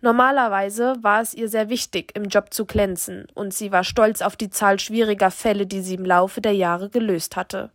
Normalerweise 0.00 0.96
war 1.00 1.20
es 1.20 1.34
ihr 1.34 1.48
sehr 1.48 1.68
wichtig, 1.68 2.12
im 2.14 2.24
Job 2.24 2.52
zu 2.52 2.64
glänzen, 2.64 3.26
und 3.34 3.52
sie 3.52 3.70
war 3.70 3.84
stolz 3.84 4.22
auf 4.22 4.36
die 4.36 4.50
Zahl 4.50 4.80
schwieriger 4.80 5.30
Fälle, 5.30 5.66
die 5.66 5.82
sie 5.82 5.94
im 5.94 6.04
Laufe 6.04 6.40
der 6.40 6.54
Jahre 6.54 6.88
gelöst 6.88 7.36
hatte. 7.36 7.70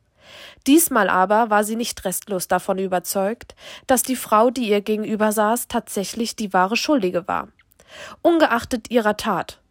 Diesmal 0.66 1.10
aber 1.10 1.50
war 1.50 1.64
sie 1.64 1.76
nicht 1.76 2.04
restlos 2.04 2.48
davon 2.48 2.80
überzeugt, 2.80 3.56
dass 3.86 4.04
die 4.04 4.16
Frau, 4.16 4.50
die 4.50 4.70
ihr 4.70 4.82
gegenüber 4.82 5.32
saß, 5.32 5.68
tatsächlich 5.68 6.36
die 6.36 6.52
wahre 6.54 6.76
Schuldige 6.76 7.28
war. 7.28 7.48
Ungeachtet 8.22 8.92
ihrer 8.92 9.16
Tat, 9.16 9.62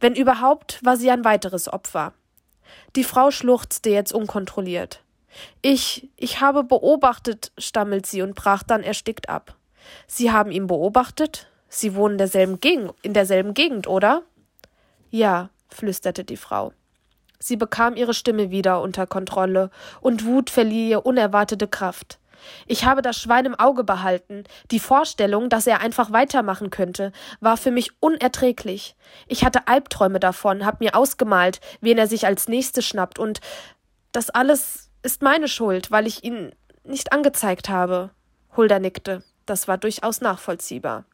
wenn 0.00 0.14
überhaupt, 0.14 0.84
war 0.84 0.96
sie 0.96 1.10
ein 1.10 1.24
weiteres 1.24 1.72
Opfer. 1.72 2.12
Die 2.96 3.04
Frau 3.04 3.30
schluchzte 3.30 3.90
jetzt 3.90 4.12
unkontrolliert. 4.12 5.02
Ich, 5.62 6.10
ich 6.16 6.40
habe 6.40 6.64
beobachtet, 6.64 7.52
stammelt 7.58 8.06
sie 8.06 8.22
und 8.22 8.34
brach 8.34 8.62
dann 8.62 8.82
erstickt 8.82 9.28
ab. 9.28 9.56
Sie 10.06 10.30
haben 10.30 10.50
ihn 10.50 10.66
beobachtet? 10.66 11.48
Sie 11.68 11.94
wohnen 11.94 12.18
derselben 12.18 12.60
Gegend, 12.60 12.92
in 13.02 13.14
derselben 13.14 13.54
Gegend, 13.54 13.86
oder? 13.86 14.22
Ja, 15.10 15.48
flüsterte 15.68 16.24
die 16.24 16.36
Frau. 16.36 16.72
Sie 17.38 17.56
bekam 17.56 17.96
ihre 17.96 18.14
Stimme 18.14 18.50
wieder 18.50 18.82
unter 18.82 19.06
Kontrolle, 19.06 19.70
und 20.00 20.24
Wut 20.24 20.50
verlieh 20.50 20.90
ihr 20.90 21.06
unerwartete 21.06 21.66
Kraft. 21.66 22.18
Ich 22.66 22.84
habe 22.84 23.02
das 23.02 23.20
Schwein 23.20 23.46
im 23.46 23.54
Auge 23.54 23.84
behalten. 23.84 24.44
Die 24.70 24.80
Vorstellung, 24.80 25.48
dass 25.48 25.66
er 25.66 25.80
einfach 25.80 26.12
weitermachen 26.12 26.70
könnte, 26.70 27.12
war 27.40 27.56
für 27.56 27.70
mich 27.70 27.90
unerträglich. 28.00 28.96
Ich 29.28 29.44
hatte 29.44 29.68
Albträume 29.68 30.20
davon, 30.20 30.64
hab 30.64 30.80
mir 30.80 30.94
ausgemalt, 30.94 31.60
wen 31.80 31.98
er 31.98 32.06
sich 32.06 32.26
als 32.26 32.48
nächstes 32.48 32.86
schnappt, 32.86 33.18
und 33.18 33.40
das 34.12 34.30
alles 34.30 34.90
ist 35.02 35.22
meine 35.22 35.48
Schuld, 35.48 35.90
weil 35.90 36.06
ich 36.06 36.22
ihn 36.24 36.52
nicht 36.84 37.12
angezeigt 37.12 37.68
habe. 37.68 38.10
Hulda 38.56 38.78
nickte. 38.78 39.22
Das 39.46 39.66
war 39.66 39.78
durchaus 39.78 40.20
nachvollziehbar. 40.20 41.04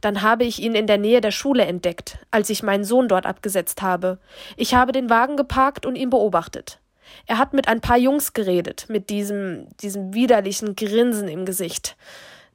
Dann 0.00 0.22
habe 0.22 0.44
ich 0.44 0.60
ihn 0.60 0.74
in 0.74 0.86
der 0.86 0.98
Nähe 0.98 1.20
der 1.20 1.30
Schule 1.30 1.64
entdeckt, 1.64 2.18
als 2.30 2.48
ich 2.50 2.62
meinen 2.62 2.84
Sohn 2.84 3.08
dort 3.08 3.26
abgesetzt 3.26 3.82
habe. 3.82 4.18
Ich 4.56 4.74
habe 4.74 4.92
den 4.92 5.10
Wagen 5.10 5.36
geparkt 5.36 5.84
und 5.84 5.96
ihn 5.96 6.10
beobachtet. 6.10 6.78
Er 7.26 7.38
hat 7.38 7.52
mit 7.52 7.68
ein 7.68 7.80
paar 7.80 7.98
Jungs 7.98 8.32
geredet, 8.32 8.86
mit 8.88 9.10
diesem, 9.10 9.66
diesem 9.78 10.14
widerlichen 10.14 10.76
Grinsen 10.76 11.28
im 11.28 11.44
Gesicht. 11.44 11.96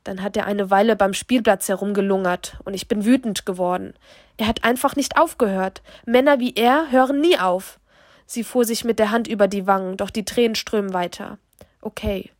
Dann 0.03 0.21
hat 0.21 0.35
er 0.35 0.45
eine 0.45 0.69
Weile 0.69 0.95
beim 0.95 1.13
Spielplatz 1.13 1.69
herumgelungert 1.69 2.57
und 2.65 2.73
ich 2.73 2.87
bin 2.87 3.05
wütend 3.05 3.45
geworden. 3.45 3.93
Er 4.37 4.47
hat 4.47 4.63
einfach 4.63 4.95
nicht 4.95 5.17
aufgehört. 5.17 5.81
Männer 6.05 6.39
wie 6.39 6.55
er 6.55 6.91
hören 6.91 7.21
nie 7.21 7.37
auf. 7.37 7.79
Sie 8.25 8.43
fuhr 8.43 8.65
sich 8.65 8.83
mit 8.83 8.99
der 8.99 9.11
Hand 9.11 9.27
über 9.27 9.47
die 9.47 9.67
Wangen, 9.67 9.97
doch 9.97 10.09
die 10.09 10.25
Tränen 10.25 10.55
strömen 10.55 10.93
weiter. 10.93 11.37
Okay. 11.81 12.31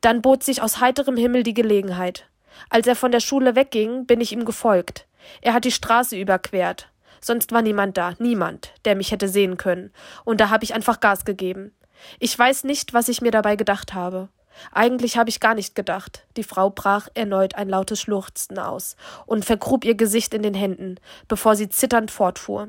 Dann 0.00 0.22
bot 0.22 0.42
sich 0.42 0.62
aus 0.62 0.80
heiterem 0.80 1.16
Himmel 1.16 1.42
die 1.42 1.54
Gelegenheit. 1.54 2.26
Als 2.70 2.86
er 2.86 2.96
von 2.96 3.12
der 3.12 3.20
Schule 3.20 3.56
wegging, 3.56 4.06
bin 4.06 4.20
ich 4.20 4.32
ihm 4.32 4.44
gefolgt. 4.44 5.06
Er 5.40 5.54
hat 5.54 5.64
die 5.64 5.72
Straße 5.72 6.16
überquert. 6.16 6.88
Sonst 7.20 7.52
war 7.52 7.62
niemand 7.62 7.96
da, 7.96 8.14
niemand, 8.18 8.72
der 8.84 8.94
mich 8.96 9.10
hätte 9.12 9.28
sehen 9.28 9.56
können, 9.56 9.92
und 10.24 10.40
da 10.40 10.50
habe 10.50 10.64
ich 10.64 10.74
einfach 10.74 11.00
Gas 11.00 11.24
gegeben. 11.24 11.72
Ich 12.18 12.38
weiß 12.38 12.64
nicht, 12.64 12.94
was 12.94 13.08
ich 13.08 13.20
mir 13.20 13.30
dabei 13.30 13.56
gedacht 13.56 13.94
habe. 13.94 14.28
Eigentlich 14.72 15.16
habe 15.16 15.30
ich 15.30 15.40
gar 15.40 15.54
nicht 15.54 15.74
gedacht. 15.74 16.26
Die 16.36 16.42
Frau 16.42 16.70
brach 16.70 17.08
erneut 17.14 17.54
ein 17.54 17.68
lautes 17.68 18.00
Schluchzen 18.00 18.58
aus 18.58 18.96
und 19.26 19.44
vergrub 19.44 19.84
ihr 19.84 19.94
Gesicht 19.94 20.34
in 20.34 20.42
den 20.42 20.54
Händen, 20.54 20.96
bevor 21.28 21.56
sie 21.56 21.68
zitternd 21.68 22.10
fortfuhr. 22.10 22.68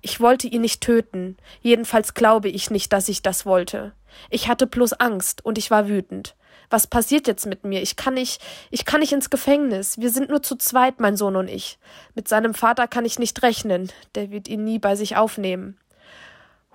Ich 0.00 0.20
wollte 0.20 0.46
ihn 0.46 0.60
nicht 0.60 0.80
töten, 0.80 1.36
jedenfalls 1.60 2.14
glaube 2.14 2.48
ich 2.48 2.70
nicht, 2.70 2.92
dass 2.92 3.08
ich 3.08 3.22
das 3.22 3.44
wollte. 3.44 3.92
Ich 4.30 4.48
hatte 4.48 4.66
bloß 4.68 4.94
Angst 4.94 5.44
und 5.44 5.58
ich 5.58 5.70
war 5.70 5.88
wütend. 5.88 6.36
Was 6.70 6.86
passiert 6.86 7.26
jetzt 7.26 7.46
mit 7.46 7.64
mir? 7.64 7.82
Ich 7.82 7.96
kann 7.96 8.14
nicht, 8.14 8.42
ich 8.70 8.84
kann 8.84 9.00
nicht 9.00 9.12
ins 9.12 9.30
Gefängnis. 9.30 9.98
Wir 9.98 10.10
sind 10.10 10.30
nur 10.30 10.42
zu 10.42 10.56
zweit, 10.56 11.00
mein 11.00 11.16
Sohn 11.16 11.36
und 11.36 11.48
ich. 11.48 11.78
Mit 12.14 12.28
seinem 12.28 12.54
Vater 12.54 12.88
kann 12.88 13.04
ich 13.04 13.18
nicht 13.18 13.42
rechnen. 13.42 13.90
Der 14.14 14.30
wird 14.30 14.48
ihn 14.48 14.64
nie 14.64 14.78
bei 14.78 14.96
sich 14.96 15.16
aufnehmen. 15.16 15.78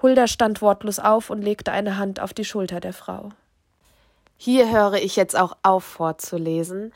Hulda 0.01 0.27
stand 0.27 0.62
wortlos 0.62 1.00
auf 1.00 1.29
und 1.29 1.41
legte 1.41 1.72
eine 1.72 1.98
Hand 1.98 2.19
auf 2.19 2.34
die 2.34 2.46
Schulter 2.46 2.79
der 2.79 2.93
Frau. 2.93 3.29
Hier 4.38 4.72
höre 4.72 4.93
ich 4.93 5.17
jetzt 5.17 5.38
auch 5.38 5.58
auf 5.63 5.84
vorzulesen. 5.84 6.93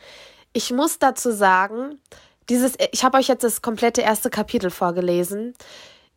Ich 0.54 0.72
muss 0.72 1.00
dazu 1.00 1.32
sagen, 1.32 2.00
dieses, 2.50 2.76
ich 2.92 3.04
habe 3.04 3.18
euch 3.18 3.28
jetzt 3.28 3.44
das 3.44 3.62
komplette 3.62 4.02
erste 4.02 4.30
Kapitel 4.30 4.70
vorgelesen. 4.70 5.54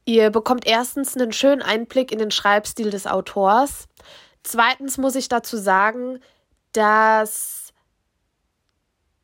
Ihr 0.05 0.31
bekommt 0.31 0.67
erstens 0.67 1.17
einen 1.17 1.33
schönen 1.33 1.63
Einblick 1.63 2.13
in 2.13 2.21
den 2.21 2.31
Schreibstil 2.31 2.91
des 2.91 3.09
Autors. 3.09 3.89
Zweitens 4.45 4.99
muss 4.99 5.17
ich 5.17 5.29
dazu 5.29 5.57
sagen, 5.57 6.21
dass 6.73 7.73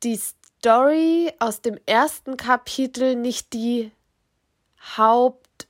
die 0.03 0.17
Story 0.17 1.31
aus 1.39 1.61
dem 1.61 1.77
ersten 1.85 2.37
Kapitel 2.37 3.15
nicht 3.15 3.53
die 3.53 3.91
Haupt, 4.97 5.67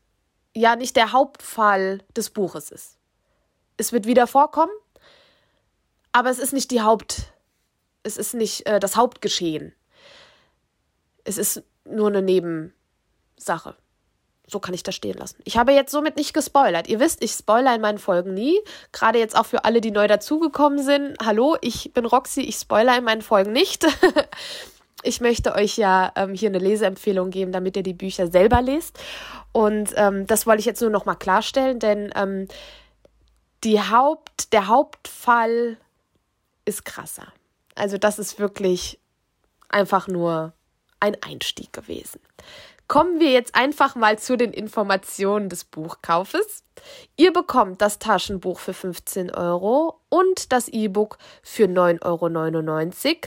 ja, 0.55 0.75
nicht 0.75 0.95
der 0.95 1.11
Hauptfall 1.11 2.03
des 2.15 2.29
Buches 2.29 2.71
ist. 2.71 2.97
Es 3.77 3.91
wird 3.91 4.05
wieder 4.05 4.27
vorkommen, 4.27 4.73
aber 6.11 6.29
es 6.29 6.39
ist 6.39 6.53
nicht 6.53 6.71
die 6.71 6.81
Haupt, 6.81 7.33
es 8.03 8.17
ist 8.17 8.33
nicht 8.33 8.65
äh, 8.65 8.79
das 8.79 8.95
Hauptgeschehen. 8.95 9.73
Es 11.23 11.37
ist 11.37 11.63
nur 11.85 12.07
eine 12.07 12.21
Nebensache. 12.21 13.75
So 14.47 14.59
kann 14.59 14.73
ich 14.73 14.83
das 14.83 14.95
stehen 14.95 15.17
lassen. 15.17 15.37
Ich 15.45 15.57
habe 15.57 15.71
jetzt 15.71 15.91
somit 15.91 16.17
nicht 16.17 16.33
gespoilert. 16.33 16.87
Ihr 16.87 16.99
wisst, 16.99 17.23
ich 17.23 17.31
spoilere 17.31 17.75
in 17.75 17.81
meinen 17.81 17.97
Folgen 17.97 18.33
nie. 18.33 18.59
Gerade 18.91 19.19
jetzt 19.19 19.37
auch 19.37 19.45
für 19.45 19.63
alle, 19.63 19.79
die 19.79 19.91
neu 19.91 20.07
dazugekommen 20.07 20.83
sind. 20.83 21.17
Hallo, 21.23 21.57
ich 21.61 21.93
bin 21.93 22.05
Roxy, 22.05 22.41
ich 22.41 22.55
spoilere 22.55 22.97
in 22.97 23.05
meinen 23.05 23.21
Folgen 23.21 23.53
nicht. 23.53 23.85
ich 25.03 25.21
möchte 25.21 25.55
euch 25.55 25.77
ja 25.77 26.11
ähm, 26.15 26.33
hier 26.33 26.49
eine 26.49 26.59
Leseempfehlung 26.59 27.29
geben, 27.29 27.53
damit 27.53 27.77
ihr 27.77 27.83
die 27.83 27.93
Bücher 27.93 28.27
selber 28.27 28.61
lest. 28.61 28.99
Und 29.53 29.93
ähm, 29.95 30.27
das 30.27 30.45
wollte 30.45 30.59
ich 30.59 30.65
jetzt 30.65 30.81
nur 30.81 30.89
noch 30.89 31.05
mal 31.05 31.15
klarstellen, 31.15 31.79
denn 31.79 32.11
ähm, 32.15 32.47
die 33.63 33.79
Haupt, 33.79 34.51
der 34.51 34.67
Hauptfall 34.67 35.77
ist 36.65 36.83
krasser. 36.83 37.27
Also 37.75 37.97
das 37.97 38.19
ist 38.19 38.39
wirklich 38.39 38.99
einfach 39.69 40.07
nur 40.07 40.53
ein 40.99 41.17
Einstieg 41.21 41.73
gewesen. 41.73 42.19
Kommen 42.93 43.19
wir 43.19 43.31
jetzt 43.31 43.55
einfach 43.55 43.95
mal 43.95 44.19
zu 44.19 44.37
den 44.37 44.53
Informationen 44.53 45.49
des 45.49 45.63
Buchkaufes. 45.63 46.63
Ihr 47.17 47.33
bekommt 47.33 47.81
das 47.81 47.97
Taschenbuch 47.97 48.59
für 48.59 48.75
15 48.75 49.33
Euro 49.33 49.99
und 50.09 50.51
das 50.51 50.67
E-Book 50.67 51.17
für 51.41 51.63
9,99 51.63 53.07
Euro. 53.07 53.17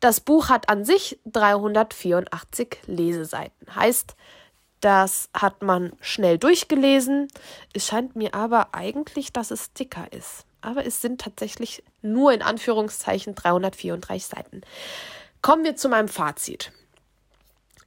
Das 0.00 0.18
Buch 0.18 0.48
hat 0.48 0.68
an 0.68 0.84
sich 0.84 1.20
384 1.26 2.78
Leseseiten. 2.86 3.72
Heißt, 3.72 4.16
das 4.80 5.28
hat 5.32 5.62
man 5.62 5.92
schnell 6.00 6.36
durchgelesen. 6.36 7.28
Es 7.72 7.86
scheint 7.86 8.16
mir 8.16 8.34
aber 8.34 8.74
eigentlich, 8.74 9.32
dass 9.32 9.52
es 9.52 9.72
dicker 9.72 10.12
ist. 10.12 10.46
Aber 10.62 10.84
es 10.84 11.00
sind 11.00 11.20
tatsächlich 11.20 11.84
nur 12.00 12.32
in 12.32 12.42
Anführungszeichen 12.42 13.36
334 13.36 14.26
Seiten. 14.26 14.62
Kommen 15.42 15.62
wir 15.62 15.76
zu 15.76 15.88
meinem 15.88 16.08
Fazit. 16.08 16.72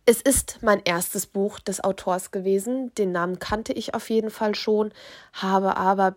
Es 0.05 0.21
ist 0.21 0.59
mein 0.62 0.81
erstes 0.85 1.25
Buch 1.25 1.59
des 1.59 1.83
Autors 1.83 2.31
gewesen. 2.31 2.93
Den 2.95 3.12
Namen 3.12 3.39
kannte 3.39 3.74
ich 3.74 3.95
auf 3.95 4.09
jeden 4.09 4.29
Fall 4.29 4.53
schon, 4.53 4.93
habe 5.33 5.77
aber 5.77 6.15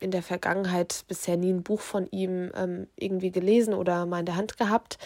in 0.00 0.10
der 0.10 0.22
Vergangenheit 0.22 1.04
bisher 1.08 1.36
nie 1.36 1.52
ein 1.52 1.62
Buch 1.62 1.80
von 1.80 2.06
ihm 2.10 2.50
ähm, 2.54 2.88
irgendwie 2.96 3.30
gelesen 3.30 3.74
oder 3.74 4.06
mal 4.06 4.20
in 4.20 4.26
der 4.26 4.36
Hand 4.36 4.58
gehabt. 4.58 4.98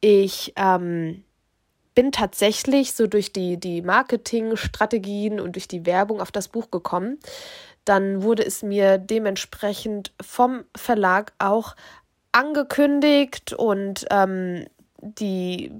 Ich 0.00 0.52
ähm, 0.56 1.24
bin 1.94 2.12
tatsächlich 2.12 2.92
so 2.92 3.06
durch 3.06 3.32
die, 3.32 3.58
die 3.58 3.82
Marketingstrategien 3.82 5.40
und 5.40 5.56
durch 5.56 5.66
die 5.66 5.86
Werbung 5.86 6.20
auf 6.20 6.30
das 6.30 6.48
Buch 6.48 6.70
gekommen. 6.70 7.18
Dann 7.84 8.22
wurde 8.22 8.44
es 8.44 8.62
mir 8.62 8.98
dementsprechend 8.98 10.12
vom 10.20 10.64
Verlag 10.76 11.32
auch 11.38 11.74
angekündigt 12.30 13.54
und 13.54 14.04
ähm, 14.10 14.66
die, 15.00 15.72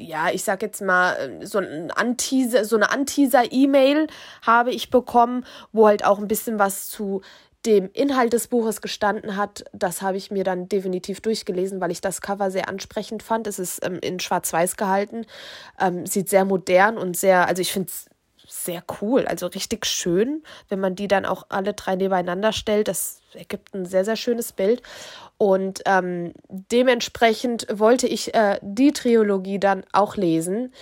ja, 0.00 0.30
ich 0.30 0.44
sag 0.44 0.62
jetzt 0.62 0.82
mal, 0.82 1.40
so, 1.42 1.58
ein 1.58 1.90
Anteaser, 1.90 2.64
so 2.64 2.76
eine 2.76 2.90
Anteaser-E-Mail 2.90 4.06
habe 4.42 4.70
ich 4.70 4.90
bekommen, 4.90 5.44
wo 5.72 5.86
halt 5.86 6.04
auch 6.04 6.18
ein 6.18 6.28
bisschen 6.28 6.58
was 6.58 6.88
zu 6.88 7.22
dem 7.66 7.90
Inhalt 7.92 8.32
des 8.32 8.48
Buches 8.48 8.80
gestanden 8.80 9.36
hat. 9.36 9.64
Das 9.72 10.00
habe 10.00 10.16
ich 10.16 10.30
mir 10.30 10.44
dann 10.44 10.68
definitiv 10.68 11.20
durchgelesen, 11.20 11.80
weil 11.80 11.90
ich 11.90 12.00
das 12.00 12.22
Cover 12.22 12.50
sehr 12.50 12.68
ansprechend 12.68 13.22
fand. 13.22 13.46
Es 13.46 13.58
ist 13.58 13.84
ähm, 13.84 13.98
in 14.00 14.18
Schwarz-Weiß 14.18 14.76
gehalten, 14.76 15.26
ähm, 15.78 16.06
sieht 16.06 16.30
sehr 16.30 16.44
modern 16.44 16.96
und 16.96 17.16
sehr, 17.16 17.46
also 17.46 17.60
ich 17.60 17.72
finde 17.72 17.88
es 17.88 18.06
sehr 18.50 18.82
cool, 19.00 19.26
also 19.26 19.46
richtig 19.46 19.86
schön, 19.86 20.42
wenn 20.68 20.80
man 20.80 20.96
die 20.96 21.06
dann 21.06 21.24
auch 21.24 21.46
alle 21.50 21.72
drei 21.72 21.94
nebeneinander 21.94 22.52
stellt. 22.52 22.88
Das 22.88 23.20
ergibt 23.32 23.72
ein 23.74 23.86
sehr, 23.86 24.04
sehr 24.04 24.16
schönes 24.16 24.52
Bild. 24.52 24.82
Und 25.38 25.82
ähm, 25.86 26.34
dementsprechend 26.48 27.66
wollte 27.70 28.08
ich 28.08 28.34
äh, 28.34 28.58
die 28.60 28.92
Trilogie 28.92 29.60
dann 29.60 29.84
auch 29.92 30.16
lesen. 30.16 30.74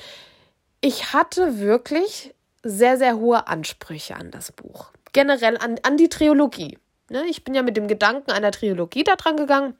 Ich 0.80 1.12
hatte 1.12 1.58
wirklich 1.58 2.34
sehr, 2.62 2.96
sehr 2.96 3.18
hohe 3.18 3.46
Ansprüche 3.46 4.16
an 4.16 4.30
das 4.30 4.50
Buch. 4.50 4.90
Generell 5.12 5.58
an, 5.58 5.76
an 5.82 5.96
die 5.96 6.08
Trilogie. 6.08 6.78
Ne? 7.10 7.24
Ich 7.28 7.44
bin 7.44 7.54
ja 7.54 7.62
mit 7.62 7.76
dem 7.76 7.86
Gedanken 7.86 8.30
einer 8.30 8.50
Trilogie 8.50 9.04
da 9.04 9.16
dran 9.16 9.36
gegangen. 9.36 9.76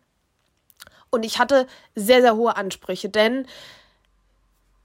Und 1.11 1.25
ich 1.25 1.39
hatte 1.39 1.67
sehr, 1.95 2.21
sehr 2.21 2.37
hohe 2.37 2.57
Ansprüche, 2.57 3.09
denn 3.09 3.47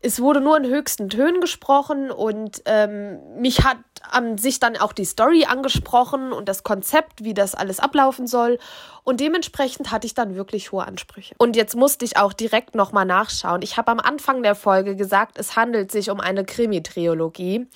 es 0.04 0.20
wurde 0.20 0.42
nur 0.42 0.58
in 0.58 0.66
höchsten 0.66 1.10
Tönen 1.10 1.40
gesprochen 1.40 2.12
und 2.12 2.62
ähm, 2.66 3.20
mich 3.40 3.64
hat 3.64 3.78
an 4.12 4.38
sich 4.38 4.60
dann 4.60 4.76
auch 4.76 4.92
die 4.92 5.06
Story 5.06 5.46
angesprochen 5.46 6.34
und 6.34 6.50
das 6.50 6.64
Konzept, 6.64 7.24
wie 7.24 7.34
das 7.34 7.56
alles 7.56 7.80
ablaufen 7.80 8.28
soll. 8.28 8.60
Und 9.06 9.22
dementsprechend 9.22 9.92
hatte 9.92 10.06
ich 10.06 10.14
dann 10.14 10.36
wirklich 10.36 10.74
hohe 10.74 10.86
Ansprüche. 10.86 11.36
Und 11.38 11.56
jetzt 11.56 11.76
musste 11.76 12.04
ich 12.04 12.18
auch 12.18 12.34
direkt 12.34 12.76
nochmal 12.76 13.06
nachschauen. 13.06 13.62
Ich 13.62 13.78
habe 13.78 13.92
am 13.92 14.00
Anfang 14.02 14.44
der 14.44 14.56
Folge 14.56 14.98
gesagt, 14.98 15.38
es 15.40 15.56
handelt 15.56 15.90
sich 15.92 16.10
um 16.10 16.20
eine 16.20 16.44
Krimi-Trilogie. 16.44 17.68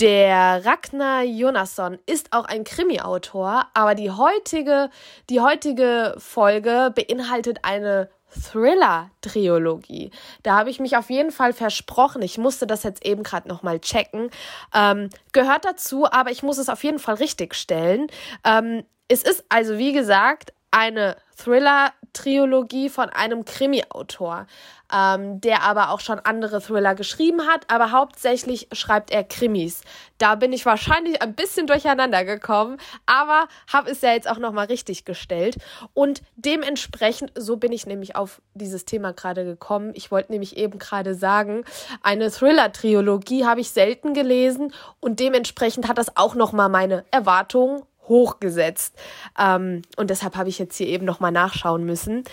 Der 0.00 0.64
Ragnar 0.64 1.24
Jonasson 1.24 1.98
ist 2.06 2.32
auch 2.32 2.46
ein 2.46 2.64
Krimi-Autor, 2.64 3.66
aber 3.74 3.94
die 3.94 4.10
heutige, 4.10 4.88
die 5.28 5.40
heutige 5.40 6.14
Folge 6.16 6.90
beinhaltet 6.94 7.58
eine 7.64 8.08
Thriller-Triologie. 8.30 10.10
Da 10.42 10.56
habe 10.56 10.70
ich 10.70 10.80
mich 10.80 10.96
auf 10.96 11.10
jeden 11.10 11.30
Fall 11.30 11.52
versprochen. 11.52 12.22
Ich 12.22 12.38
musste 12.38 12.66
das 12.66 12.82
jetzt 12.82 13.04
eben 13.04 13.22
gerade 13.22 13.48
nochmal 13.48 13.80
checken. 13.80 14.30
Ähm, 14.74 15.10
gehört 15.32 15.64
dazu, 15.64 16.06
aber 16.10 16.30
ich 16.30 16.42
muss 16.42 16.58
es 16.58 16.68
auf 16.68 16.84
jeden 16.84 16.98
Fall 16.98 17.16
richtig 17.16 17.54
stellen. 17.54 18.06
Ähm, 18.44 18.84
es 19.08 19.22
ist 19.22 19.44
also, 19.48 19.76
wie 19.78 19.92
gesagt, 19.92 20.52
eine 20.70 21.16
Thriller-Triologie 21.36 22.88
von 22.88 23.08
einem 23.08 23.44
Krimi-Autor 23.44 24.46
ähm, 24.92 25.40
der 25.40 25.62
aber 25.62 25.90
auch 25.90 26.00
schon 26.00 26.18
andere 26.18 26.60
Thriller 26.60 26.94
geschrieben 26.94 27.46
hat, 27.46 27.64
aber 27.68 27.92
hauptsächlich 27.92 28.68
schreibt 28.72 29.10
er 29.10 29.24
Krimis. 29.24 29.82
Da 30.18 30.34
bin 30.34 30.52
ich 30.52 30.66
wahrscheinlich 30.66 31.22
ein 31.22 31.34
bisschen 31.34 31.66
durcheinander 31.66 32.24
gekommen, 32.24 32.78
aber 33.06 33.46
habe 33.72 33.90
es 33.90 34.00
ja 34.00 34.12
jetzt 34.12 34.28
auch 34.28 34.38
nochmal 34.38 34.66
richtig 34.66 35.04
gestellt. 35.04 35.56
Und 35.94 36.22
dementsprechend, 36.36 37.32
so 37.36 37.56
bin 37.56 37.72
ich 37.72 37.86
nämlich 37.86 38.16
auf 38.16 38.42
dieses 38.54 38.84
Thema 38.84 39.12
gerade 39.12 39.44
gekommen. 39.44 39.92
Ich 39.94 40.10
wollte 40.10 40.32
nämlich 40.32 40.56
eben 40.56 40.78
gerade 40.78 41.14
sagen, 41.14 41.64
eine 42.02 42.30
Thriller-Triologie 42.30 43.46
habe 43.46 43.60
ich 43.60 43.70
selten 43.70 44.14
gelesen 44.14 44.72
und 45.00 45.20
dementsprechend 45.20 45.88
hat 45.88 45.98
das 45.98 46.16
auch 46.16 46.34
nochmal 46.34 46.68
meine 46.68 47.04
Erwartungen 47.10 47.82
hochgesetzt. 48.10 48.94
Ähm, 49.38 49.80
und 49.96 50.10
deshalb 50.10 50.36
habe 50.36 50.50
ich 50.50 50.58
jetzt 50.58 50.76
hier 50.76 50.88
eben 50.88 51.06
nochmal 51.06 51.32
nachschauen 51.32 51.84
müssen. 51.84 52.24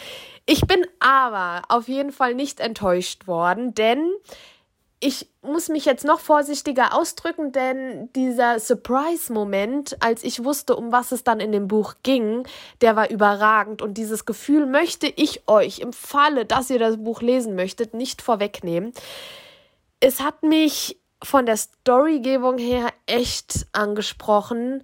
Ich 0.45 0.61
bin 0.61 0.85
aber 0.99 1.61
auf 1.69 1.87
jeden 1.87 2.11
Fall 2.11 2.33
nicht 2.33 2.59
enttäuscht 2.59 3.27
worden, 3.27 3.73
denn 3.73 4.11
ich 4.99 5.29
muss 5.43 5.69
mich 5.69 5.85
jetzt 5.85 6.05
noch 6.05 6.19
vorsichtiger 6.19 6.97
ausdrücken, 6.97 7.51
denn 7.51 8.11
dieser 8.13 8.59
Surprise-Moment, 8.59 9.97
als 10.01 10.23
ich 10.23 10.43
wusste, 10.43 10.75
um 10.75 10.91
was 10.91 11.11
es 11.11 11.23
dann 11.23 11.39
in 11.39 11.51
dem 11.51 11.67
Buch 11.67 11.95
ging, 12.01 12.47
der 12.81 12.95
war 12.95 13.11
überragend. 13.11 13.83
Und 13.83 13.95
dieses 13.95 14.25
Gefühl 14.25 14.65
möchte 14.65 15.05
ich 15.05 15.47
euch 15.47 15.79
im 15.79 15.93
Falle, 15.93 16.45
dass 16.45 16.71
ihr 16.71 16.79
das 16.79 16.97
Buch 16.97 17.21
lesen 17.21 17.53
möchtet, 17.55 17.93
nicht 17.93 18.23
vorwegnehmen. 18.23 18.91
Es 19.99 20.19
hat 20.19 20.41
mich 20.41 20.99
von 21.23 21.45
der 21.45 21.57
Storygebung 21.57 22.57
her 22.57 22.91
echt 23.05 23.67
angesprochen 23.73 24.83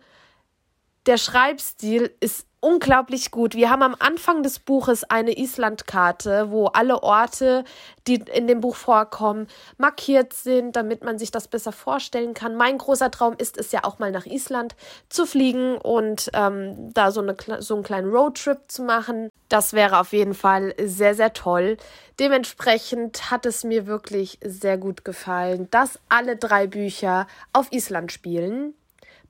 der 1.05 1.17
Schreibstil 1.17 2.15
ist 2.19 2.47
unglaublich 2.63 3.29
gut. 3.29 3.55
Wir 3.55 3.69
haben 3.69 3.83
am 3.83 3.95
Anfang 3.99 4.41
des 4.41 4.57
Buches 4.57 5.03
eine 5.03 5.37
Islandkarte, 5.37 6.49
wo 6.49 6.67
alle 6.67 7.03
Orte, 7.03 7.65
die 8.07 8.23
in 8.33 8.47
dem 8.47 8.61
Buch 8.61 8.77
vorkommen, 8.77 9.47
markiert 9.77 10.31
sind, 10.31 10.77
damit 10.77 11.03
man 11.03 11.19
sich 11.19 11.29
das 11.29 11.49
besser 11.49 11.73
vorstellen 11.73 12.33
kann. 12.33 12.55
Mein 12.55 12.77
großer 12.77 13.11
Traum 13.11 13.35
ist 13.37 13.57
es 13.57 13.73
ja 13.73 13.83
auch 13.83 13.99
mal 13.99 14.11
nach 14.11 14.25
Island 14.25 14.77
zu 15.09 15.25
fliegen 15.25 15.77
und 15.77 16.29
ähm, 16.33 16.93
da 16.93 17.11
so, 17.11 17.19
eine, 17.19 17.35
so 17.61 17.73
einen 17.73 17.83
kleinen 17.83 18.09
Roadtrip 18.09 18.59
zu 18.69 18.83
machen. 18.83 19.29
Das 19.49 19.73
wäre 19.73 19.99
auf 19.99 20.13
jeden 20.13 20.33
Fall 20.33 20.73
sehr, 20.81 21.15
sehr 21.15 21.33
toll. 21.33 21.75
Dementsprechend 22.17 23.29
hat 23.29 23.45
es 23.45 23.65
mir 23.65 23.87
wirklich 23.87 24.39
sehr 24.41 24.77
gut 24.77 25.03
gefallen, 25.03 25.67
dass 25.69 25.99
alle 26.07 26.37
drei 26.37 26.67
Bücher 26.67 27.27
auf 27.51 27.69
Island 27.73 28.13
spielen. 28.13 28.73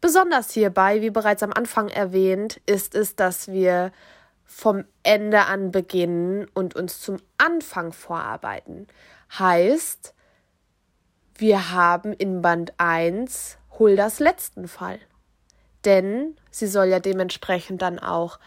Besonders 0.03 0.51
hierbei, 0.51 1.01
wie 1.01 1.11
bereits 1.11 1.43
am 1.43 1.53
Anfang 1.53 1.87
erwähnt, 1.87 2.59
ist 2.65 2.93
es, 2.93 3.15
dass 3.15 3.47
wir 3.47 3.93
vom 4.43 4.83
Ende 5.01 5.45
an 5.45 5.71
beginnen 5.71 6.45
und 6.53 6.75
uns 6.75 6.99
zum 6.99 7.21
Anfang 7.37 7.93
vorarbeiten. 7.93 8.87
Heißt, 9.39 10.13
wir 11.35 11.71
haben 11.71 12.11
in 12.11 12.41
Band 12.41 12.73
1 12.79 13.57
Huldas 13.79 14.19
letzten 14.19 14.67
Fall. 14.67 14.99
Denn 15.85 16.35
sie 16.51 16.67
soll 16.67 16.87
ja 16.87 16.99
dementsprechend 16.99 17.81
dann 17.81 17.97
auch 17.97 18.39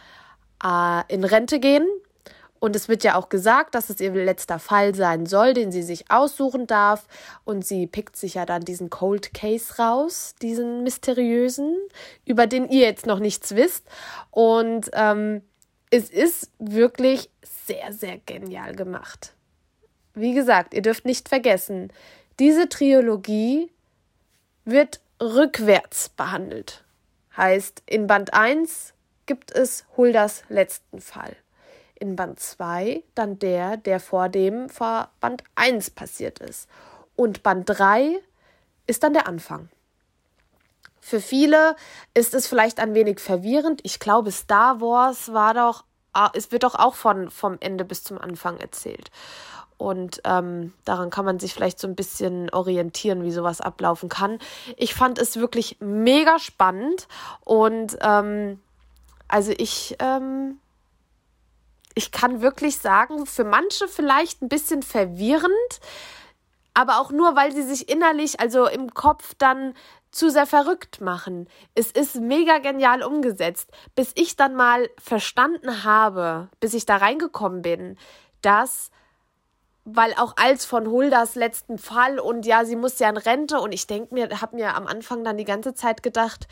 äh, 0.62 1.04
in 1.08 1.24
Rente 1.24 1.58
gehen 1.58 1.88
und 2.60 2.74
es 2.76 2.88
wird 2.88 3.04
ja 3.04 3.16
auch 3.16 3.28
gesagt, 3.28 3.74
dass 3.74 3.90
es 3.90 4.00
ihr 4.00 4.12
letzter 4.12 4.58
Fall 4.58 4.94
sein 4.94 5.26
soll, 5.26 5.54
den 5.54 5.72
sie 5.72 5.82
sich 5.82 6.10
aussuchen 6.10 6.66
darf. 6.66 7.06
Und 7.44 7.66
sie 7.66 7.86
pickt 7.86 8.16
sich 8.16 8.34
ja 8.34 8.46
dann 8.46 8.62
diesen 8.62 8.90
Cold 8.90 9.34
Case 9.34 9.76
raus, 9.78 10.34
diesen 10.42 10.82
mysteriösen, 10.82 11.76
über 12.24 12.46
den 12.46 12.68
ihr 12.68 12.82
jetzt 12.82 13.06
noch 13.06 13.18
nichts 13.18 13.54
wisst. 13.54 13.86
Und 14.30 14.90
ähm, 14.94 15.42
es 15.90 16.10
ist 16.10 16.50
wirklich 16.58 17.30
sehr, 17.42 17.92
sehr 17.92 18.18
genial 18.18 18.74
gemacht. 18.74 19.34
Wie 20.14 20.34
gesagt, 20.34 20.74
ihr 20.74 20.82
dürft 20.82 21.04
nicht 21.04 21.28
vergessen, 21.28 21.92
diese 22.38 22.68
Trilogie 22.68 23.70
wird 24.64 25.00
rückwärts 25.22 26.08
behandelt. 26.10 26.84
Heißt, 27.36 27.82
in 27.86 28.06
Band 28.06 28.32
1 28.34 28.94
gibt 29.26 29.52
es 29.52 29.84
Huldas 29.96 30.42
letzten 30.48 31.00
Fall 31.00 31.36
in 31.98 32.16
Band 32.16 32.40
2 32.40 33.02
dann 33.14 33.38
der, 33.38 33.76
der 33.76 34.00
vor 34.00 34.28
dem 34.28 34.68
vor 34.68 35.08
Band 35.20 35.42
1 35.54 35.90
passiert 35.90 36.38
ist. 36.38 36.68
Und 37.14 37.42
Band 37.42 37.64
3 37.66 38.20
ist 38.86 39.02
dann 39.02 39.12
der 39.12 39.26
Anfang. 39.26 39.68
Für 41.00 41.20
viele 41.20 41.76
ist 42.14 42.34
es 42.34 42.46
vielleicht 42.46 42.80
ein 42.80 42.94
wenig 42.94 43.20
verwirrend. 43.20 43.80
Ich 43.84 44.00
glaube, 44.00 44.32
Star 44.32 44.80
Wars 44.80 45.32
war 45.32 45.54
doch, 45.54 45.84
es 46.34 46.50
wird 46.50 46.64
doch 46.64 46.74
auch 46.74 46.94
von, 46.94 47.30
vom 47.30 47.58
Ende 47.60 47.84
bis 47.84 48.02
zum 48.02 48.18
Anfang 48.18 48.58
erzählt. 48.58 49.10
Und 49.78 50.22
ähm, 50.24 50.72
daran 50.84 51.10
kann 51.10 51.24
man 51.24 51.38
sich 51.38 51.52
vielleicht 51.52 51.78
so 51.78 51.86
ein 51.86 51.94
bisschen 51.94 52.50
orientieren, 52.50 53.22
wie 53.24 53.30
sowas 53.30 53.60
ablaufen 53.60 54.08
kann. 54.08 54.38
Ich 54.76 54.94
fand 54.94 55.18
es 55.18 55.36
wirklich 55.36 55.76
mega 55.80 56.38
spannend 56.38 57.08
und 57.44 57.96
ähm, 58.00 58.60
also 59.28 59.52
ich, 59.56 59.96
ähm, 59.98 60.58
ich 61.96 62.12
kann 62.12 62.42
wirklich 62.42 62.78
sagen, 62.78 63.26
für 63.26 63.44
manche 63.44 63.88
vielleicht 63.88 64.42
ein 64.42 64.48
bisschen 64.48 64.82
verwirrend, 64.82 65.80
aber 66.74 67.00
auch 67.00 67.10
nur, 67.10 67.34
weil 67.34 67.52
sie 67.52 67.62
sich 67.62 67.88
innerlich, 67.88 68.38
also 68.38 68.66
im 68.66 68.92
Kopf 68.92 69.34
dann 69.38 69.72
zu 70.10 70.30
sehr 70.30 70.46
verrückt 70.46 71.00
machen. 71.00 71.48
Es 71.74 71.90
ist 71.90 72.16
mega 72.16 72.58
genial 72.58 73.02
umgesetzt, 73.02 73.70
bis 73.94 74.12
ich 74.14 74.36
dann 74.36 74.54
mal 74.54 74.88
verstanden 75.02 75.84
habe, 75.84 76.48
bis 76.60 76.74
ich 76.74 76.84
da 76.84 76.98
reingekommen 76.98 77.62
bin, 77.62 77.98
dass 78.42 78.90
weil 79.88 80.14
auch 80.14 80.34
als 80.36 80.64
von 80.64 80.88
Huldas 80.88 81.36
letzten 81.36 81.78
Fall 81.78 82.18
und 82.18 82.44
ja, 82.44 82.64
sie 82.64 82.74
muss 82.74 82.98
ja 82.98 83.08
in 83.08 83.16
Rente 83.16 83.60
und 83.60 83.70
ich 83.72 83.86
denke 83.86 84.12
mir, 84.12 84.40
habe 84.40 84.56
mir 84.56 84.74
am 84.74 84.88
Anfang 84.88 85.22
dann 85.22 85.36
die 85.36 85.44
ganze 85.44 85.74
Zeit 85.74 86.02
gedacht, 86.02 86.48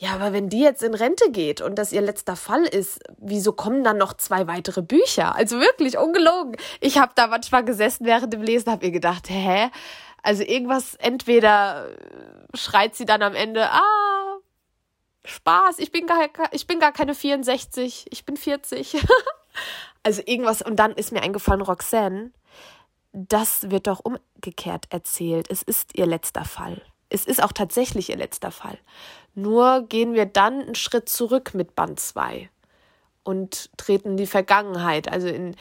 ja, 0.00 0.14
aber 0.14 0.32
wenn 0.32 0.48
die 0.48 0.60
jetzt 0.60 0.84
in 0.84 0.94
Rente 0.94 1.30
geht 1.32 1.60
und 1.60 1.76
das 1.76 1.92
ihr 1.92 2.00
letzter 2.00 2.36
Fall 2.36 2.62
ist, 2.62 3.00
wieso 3.18 3.52
kommen 3.52 3.82
dann 3.82 3.98
noch 3.98 4.14
zwei 4.14 4.46
weitere 4.46 4.80
Bücher? 4.80 5.34
Also 5.34 5.58
wirklich 5.58 5.98
ungelogen. 5.98 6.56
Ich 6.80 6.98
habe 6.98 7.12
da 7.16 7.26
manchmal 7.26 7.64
gesessen 7.64 8.06
während 8.06 8.32
dem 8.32 8.42
Lesen, 8.42 8.70
habe 8.70 8.86
mir 8.86 8.92
gedacht, 8.92 9.28
hä? 9.28 9.70
Also 10.22 10.44
irgendwas, 10.44 10.94
entweder 10.94 11.88
schreit 12.54 12.94
sie 12.94 13.06
dann 13.06 13.22
am 13.22 13.34
Ende, 13.34 13.68
ah, 13.72 14.38
Spaß, 15.24 15.80
ich 15.80 15.90
bin 15.90 16.06
gar, 16.06 16.28
ich 16.52 16.68
bin 16.68 16.78
gar 16.78 16.92
keine 16.92 17.16
64, 17.16 18.06
ich 18.10 18.24
bin 18.24 18.36
40. 18.36 18.98
also 20.04 20.22
irgendwas, 20.24 20.62
und 20.62 20.76
dann 20.76 20.92
ist 20.92 21.10
mir 21.10 21.22
eingefallen, 21.22 21.60
Roxanne, 21.60 22.30
das 23.12 23.70
wird 23.70 23.88
doch 23.88 24.00
umgekehrt 24.04 24.84
erzählt. 24.90 25.50
Es 25.50 25.62
ist 25.62 25.96
ihr 25.98 26.06
letzter 26.06 26.44
Fall. 26.44 26.82
Es 27.10 27.24
ist 27.24 27.42
auch 27.42 27.52
tatsächlich 27.52 28.10
ihr 28.10 28.16
letzter 28.16 28.50
Fall. 28.50 28.78
Nur 29.38 29.82
gehen 29.82 30.14
wir 30.14 30.26
dann 30.26 30.62
einen 30.62 30.74
Schritt 30.74 31.08
zurück 31.08 31.54
mit 31.54 31.76
Band 31.76 32.00
2 32.00 32.50
und 33.22 33.70
treten 33.76 34.10
in 34.10 34.16
die 34.16 34.26
Vergangenheit. 34.26 35.06
Also 35.12 35.28
in, 35.28 35.54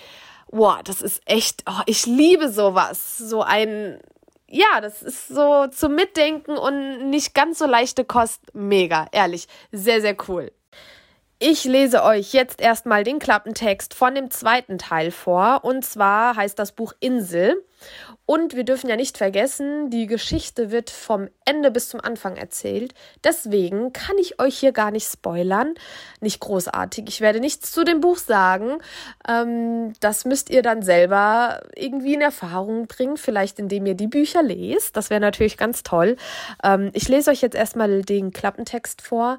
boah, 0.49 0.81
das 0.83 1.03
ist 1.03 1.21
echt, 1.25 1.63
oh, 1.69 1.81
ich 1.85 2.07
liebe 2.07 2.49
sowas. 2.49 3.19
So 3.19 3.43
ein, 3.43 3.99
ja, 4.47 4.81
das 4.81 5.03
ist 5.03 5.27
so 5.27 5.67
zum 5.67 5.93
Mitdenken 5.93 6.57
und 6.57 7.11
nicht 7.11 7.35
ganz 7.35 7.59
so 7.59 7.67
leichte 7.67 8.03
Kost. 8.03 8.41
Mega, 8.55 9.05
ehrlich. 9.11 9.47
Sehr, 9.71 10.01
sehr 10.01 10.17
cool. 10.27 10.51
Ich 11.39 11.65
lese 11.65 12.03
euch 12.03 12.33
jetzt 12.33 12.61
erstmal 12.61 13.03
den 13.03 13.19
Klappentext 13.19 13.93
von 13.93 14.15
dem 14.15 14.31
zweiten 14.31 14.79
Teil 14.79 15.11
vor. 15.11 15.59
Und 15.63 15.85
zwar 15.85 16.35
heißt 16.35 16.57
das 16.57 16.71
Buch 16.71 16.93
Insel. 16.99 17.63
Und 18.25 18.55
wir 18.55 18.63
dürfen 18.63 18.89
ja 18.89 18.95
nicht 18.95 19.19
vergessen, 19.19 19.91
die 19.91 20.07
Geschichte 20.07 20.71
wird 20.71 20.89
vom 20.89 21.29
Ende 21.45 21.69
bis 21.69 21.89
zum 21.89 22.01
Anfang 22.01 22.37
erzählt. 22.37 22.95
Deswegen 23.23 23.93
kann 23.93 24.17
ich 24.17 24.41
euch 24.41 24.57
hier 24.57 24.71
gar 24.71 24.89
nicht 24.89 25.07
spoilern. 25.07 25.75
Nicht 26.21 26.39
großartig. 26.39 27.05
Ich 27.07 27.21
werde 27.21 27.39
nichts 27.39 27.71
zu 27.71 27.83
dem 27.83 28.01
Buch 28.01 28.17
sagen. 28.17 28.79
Ähm, 29.29 29.93
das 29.99 30.25
müsst 30.25 30.49
ihr 30.49 30.63
dann 30.63 30.81
selber 30.81 31.61
irgendwie 31.75 32.15
in 32.15 32.21
Erfahrung 32.21 32.87
bringen. 32.87 33.15
Vielleicht 33.15 33.59
indem 33.59 33.85
ihr 33.85 33.95
die 33.95 34.07
Bücher 34.07 34.41
lest. 34.41 34.97
Das 34.97 35.11
wäre 35.11 35.21
natürlich 35.21 35.55
ganz 35.55 35.83
toll. 35.83 36.15
Ähm, 36.63 36.89
ich 36.93 37.07
lese 37.07 37.29
euch 37.29 37.41
jetzt 37.41 37.55
erstmal 37.55 38.01
den 38.01 38.33
Klappentext 38.33 39.03
vor 39.03 39.37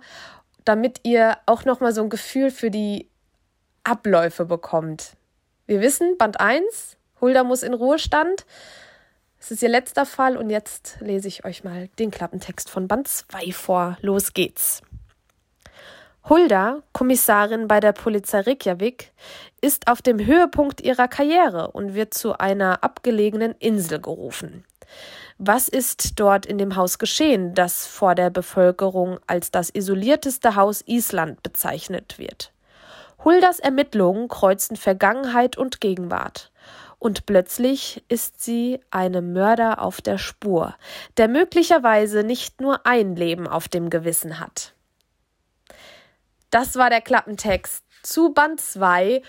damit 0.68 1.00
ihr 1.02 1.38
auch 1.46 1.64
nochmal 1.64 1.92
so 1.92 2.02
ein 2.02 2.10
Gefühl 2.10 2.50
für 2.50 2.70
die 2.70 3.08
Abläufe 3.84 4.44
bekommt. 4.44 5.16
Wir 5.66 5.80
wissen, 5.80 6.18
Band 6.18 6.40
1, 6.40 6.98
Hulda 7.20 7.42
muss 7.42 7.62
in 7.62 7.72
Ruhestand. 7.72 8.44
Es 9.40 9.50
ist 9.50 9.62
ihr 9.62 9.70
letzter 9.70 10.04
Fall 10.04 10.36
und 10.36 10.50
jetzt 10.50 10.98
lese 11.00 11.26
ich 11.28 11.44
euch 11.46 11.64
mal 11.64 11.88
den 11.98 12.10
Klappentext 12.10 12.68
von 12.68 12.86
Band 12.86 13.08
2 13.08 13.52
vor. 13.52 13.96
Los 14.02 14.34
geht's. 14.34 14.82
Hulda, 16.28 16.82
Kommissarin 16.92 17.68
bei 17.68 17.80
der 17.80 17.92
Polizei 17.92 18.40
Reykjavik, 18.40 19.12
ist 19.62 19.88
auf 19.88 20.02
dem 20.02 20.24
Höhepunkt 20.24 20.82
ihrer 20.82 21.08
Karriere 21.08 21.70
und 21.70 21.94
wird 21.94 22.12
zu 22.12 22.38
einer 22.38 22.84
abgelegenen 22.84 23.52
Insel 23.58 24.00
gerufen. 24.00 24.64
Was 25.38 25.68
ist 25.68 26.18
dort 26.18 26.46
in 26.46 26.58
dem 26.58 26.74
Haus 26.76 26.98
geschehen, 26.98 27.54
das 27.54 27.86
vor 27.86 28.14
der 28.14 28.30
Bevölkerung 28.30 29.20
als 29.26 29.50
das 29.50 29.70
isolierteste 29.70 30.56
Haus 30.56 30.82
Island 30.86 31.42
bezeichnet 31.42 32.18
wird? 32.18 32.52
Huldas 33.24 33.58
Ermittlungen 33.58 34.28
kreuzen 34.28 34.76
Vergangenheit 34.76 35.56
und 35.56 35.80
Gegenwart. 35.80 36.50
Und 36.98 37.26
plötzlich 37.26 38.02
ist 38.08 38.42
sie 38.42 38.80
einem 38.90 39.32
Mörder 39.32 39.80
auf 39.80 40.00
der 40.00 40.18
Spur, 40.18 40.74
der 41.16 41.28
möglicherweise 41.28 42.24
nicht 42.24 42.60
nur 42.60 42.84
ein 42.86 43.14
Leben 43.14 43.46
auf 43.46 43.68
dem 43.68 43.90
Gewissen 43.90 44.40
hat. 44.40 44.74
Das 46.50 46.76
war 46.76 46.90
der 46.90 47.00
Klappentext 47.00 47.84
zu 48.02 48.32
Band 48.32 48.60
2 48.60 49.22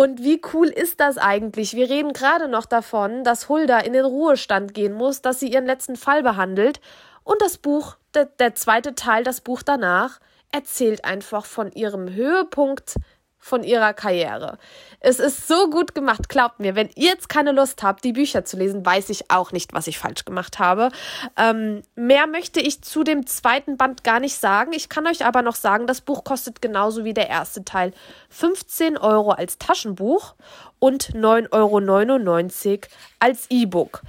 und 0.00 0.24
wie 0.24 0.40
cool 0.54 0.68
ist 0.68 0.98
das 0.98 1.18
eigentlich? 1.18 1.74
Wir 1.74 1.90
reden 1.90 2.14
gerade 2.14 2.48
noch 2.48 2.64
davon, 2.64 3.22
dass 3.22 3.50
Hulda 3.50 3.80
in 3.80 3.92
den 3.92 4.06
Ruhestand 4.06 4.72
gehen 4.72 4.94
muss, 4.94 5.20
dass 5.20 5.40
sie 5.40 5.52
ihren 5.52 5.66
letzten 5.66 5.94
Fall 5.94 6.22
behandelt. 6.22 6.80
Und 7.22 7.42
das 7.42 7.58
Buch, 7.58 7.96
der, 8.14 8.24
der 8.24 8.54
zweite 8.54 8.94
Teil, 8.94 9.24
das 9.24 9.42
Buch 9.42 9.60
danach, 9.62 10.18
erzählt 10.52 11.04
einfach 11.04 11.44
von 11.44 11.70
ihrem 11.72 12.14
Höhepunkt 12.14 12.94
von 13.40 13.64
ihrer 13.64 13.94
Karriere. 13.94 14.58
Es 15.00 15.18
ist 15.18 15.48
so 15.48 15.70
gut 15.70 15.94
gemacht, 15.94 16.28
glaubt 16.28 16.60
mir. 16.60 16.74
Wenn 16.74 16.90
ihr 16.94 17.10
jetzt 17.10 17.30
keine 17.30 17.52
Lust 17.52 17.82
habt, 17.82 18.04
die 18.04 18.12
Bücher 18.12 18.44
zu 18.44 18.58
lesen, 18.58 18.84
weiß 18.84 19.08
ich 19.08 19.30
auch 19.30 19.50
nicht, 19.50 19.72
was 19.72 19.86
ich 19.86 19.98
falsch 19.98 20.26
gemacht 20.26 20.58
habe. 20.58 20.90
Ähm, 21.36 21.82
mehr 21.94 22.26
möchte 22.26 22.60
ich 22.60 22.82
zu 22.82 23.02
dem 23.02 23.26
zweiten 23.26 23.78
Band 23.78 24.04
gar 24.04 24.20
nicht 24.20 24.36
sagen. 24.36 24.72
Ich 24.74 24.90
kann 24.90 25.06
euch 25.06 25.24
aber 25.24 25.40
noch 25.40 25.56
sagen, 25.56 25.86
das 25.86 26.02
Buch 26.02 26.22
kostet 26.22 26.60
genauso 26.60 27.04
wie 27.04 27.14
der 27.14 27.30
erste 27.30 27.64
Teil 27.64 27.92
15 28.28 28.98
Euro 28.98 29.30
als 29.30 29.56
Taschenbuch 29.58 30.34
und 30.78 31.14
9,99 31.14 32.68
Euro 32.70 32.78
als 33.18 33.46
E-Book. 33.48 34.02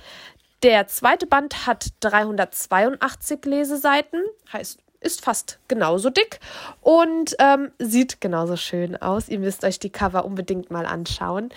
Der 0.63 0.88
zweite 0.88 1.26
Band 1.26 1.65
hat 1.65 1.88
382 2.02 3.46
Leseseiten, 3.46 4.24
heißt 4.54 4.80
ist 5.02 5.24
fast 5.24 5.60
genauso 5.68 6.10
dick 6.10 6.40
und 6.82 7.36
ähm, 7.40 7.72
sieht 7.80 8.22
genauso 8.22 8.56
schön 8.56 8.96
aus. 9.02 9.28
Ihr 9.28 9.40
müsst 9.40 9.66
euch 9.66 9.80
die 9.80 9.90
Cover 9.90 10.24
unbedingt 10.24 10.72
mal 10.72 10.86
anschauen. 10.86 11.50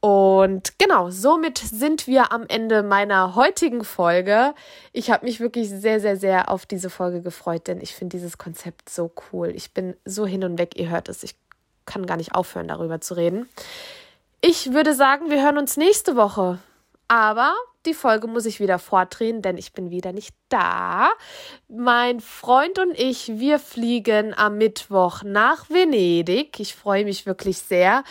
Und 0.00 0.78
genau, 0.78 1.10
somit 1.10 1.58
sind 1.58 2.06
wir 2.06 2.32
am 2.32 2.46
Ende 2.48 2.82
meiner 2.82 3.34
heutigen 3.34 3.84
Folge. 3.84 4.54
Ich 4.92 5.10
habe 5.10 5.26
mich 5.26 5.40
wirklich 5.40 5.68
sehr, 5.68 6.00
sehr, 6.00 6.16
sehr 6.16 6.48
auf 6.48 6.64
diese 6.64 6.88
Folge 6.88 7.20
gefreut, 7.20 7.66
denn 7.66 7.82
ich 7.82 7.94
finde 7.94 8.16
dieses 8.16 8.38
Konzept 8.38 8.88
so 8.88 9.12
cool. 9.32 9.52
Ich 9.54 9.74
bin 9.74 9.94
so 10.06 10.26
hin 10.26 10.42
und 10.44 10.58
weg, 10.58 10.76
ihr 10.76 10.88
hört 10.88 11.10
es. 11.10 11.22
Ich 11.22 11.34
kann 11.84 12.06
gar 12.06 12.16
nicht 12.16 12.34
aufhören, 12.34 12.68
darüber 12.68 13.02
zu 13.02 13.14
reden. 13.14 13.48
Ich 14.40 14.72
würde 14.72 14.94
sagen, 14.94 15.28
wir 15.28 15.42
hören 15.42 15.58
uns 15.58 15.76
nächste 15.76 16.16
Woche. 16.16 16.58
Aber 17.08 17.52
die 17.86 17.94
Folge 17.94 18.26
muss 18.26 18.44
ich 18.44 18.60
wieder 18.60 18.78
vordrehen, 18.78 19.40
denn 19.40 19.56
ich 19.56 19.72
bin 19.72 19.90
wieder 19.90 20.12
nicht 20.12 20.34
da. 20.50 21.10
Mein 21.68 22.20
Freund 22.20 22.78
und 22.78 22.98
ich, 22.98 23.38
wir 23.38 23.58
fliegen 23.58 24.34
am 24.36 24.58
Mittwoch 24.58 25.22
nach 25.22 25.70
Venedig. 25.70 26.60
Ich 26.60 26.74
freue 26.74 27.04
mich 27.04 27.24
wirklich 27.24 27.58
sehr. 27.58 28.04